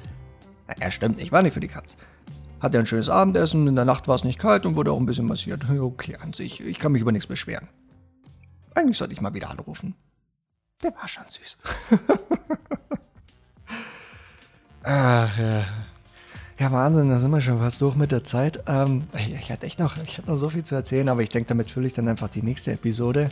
[0.69, 1.97] Na, er stimmt nicht, war nicht für die Katz.
[2.65, 5.07] Hatte ein schönes Abendessen, in der Nacht war es nicht kalt und wurde auch ein
[5.07, 5.67] bisschen massiert.
[5.85, 7.69] Okay, an sich, ich kann mich über nichts beschweren.
[8.75, 9.95] Eigentlich sollte ich mal wieder anrufen.
[10.83, 11.59] Der war schon süß.
[14.83, 15.65] Ach ja.
[16.59, 18.63] Ja, Wahnsinn, da sind wir schon fast durch mit der Zeit.
[18.67, 21.49] Ähm, ich, hatte echt noch, ich hatte noch so viel zu erzählen, aber ich denke,
[21.49, 23.29] damit fülle ich dann einfach die nächste Episode.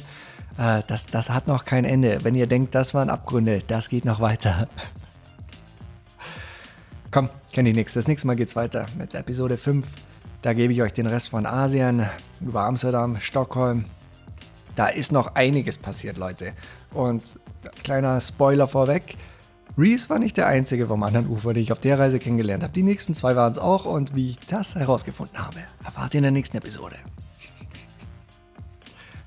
[0.59, 2.25] Äh, das, das hat noch kein Ende.
[2.25, 4.69] Wenn ihr denkt, das waren Abgründe, das geht noch weiter.
[7.13, 7.93] Komm, kennt ihr nichts.
[7.93, 9.87] Das nächste Mal geht's weiter mit Episode 5.
[10.41, 12.07] Da gebe ich euch den Rest von Asien,
[12.41, 13.85] über Amsterdam, Stockholm.
[14.77, 16.55] Da ist noch einiges passiert, Leute.
[16.95, 17.39] Und
[17.85, 19.19] kleiner Spoiler vorweg.
[19.77, 22.73] Reese war nicht der einzige vom anderen Ufer, den ich auf der Reise kennengelernt habe.
[22.73, 26.25] Die nächsten zwei waren es auch und wie ich das herausgefunden habe, erfahrt ihr in
[26.25, 26.97] der nächsten Episode.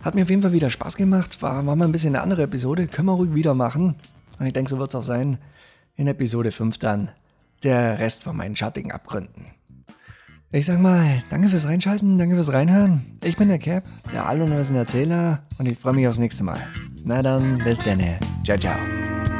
[0.02, 2.42] Hat mir auf jeden Fall wieder Spaß gemacht, war, war mal ein bisschen eine andere
[2.42, 3.94] Episode, können wir ruhig wieder machen.
[4.40, 5.38] Und ich denke, so wird es auch sein
[5.96, 7.12] in Episode 5 dann
[7.66, 9.48] der Rest von meinen schattigen Abgründen.
[10.52, 13.02] Ich sag mal, danke fürs Reinschalten, danke fürs Reinhören.
[13.24, 16.60] Ich bin der Cap, der All- und Erzähler und ich freue mich aufs nächste Mal.
[17.04, 18.02] Na dann, bis dann.
[18.46, 19.35] Ciao, ciao.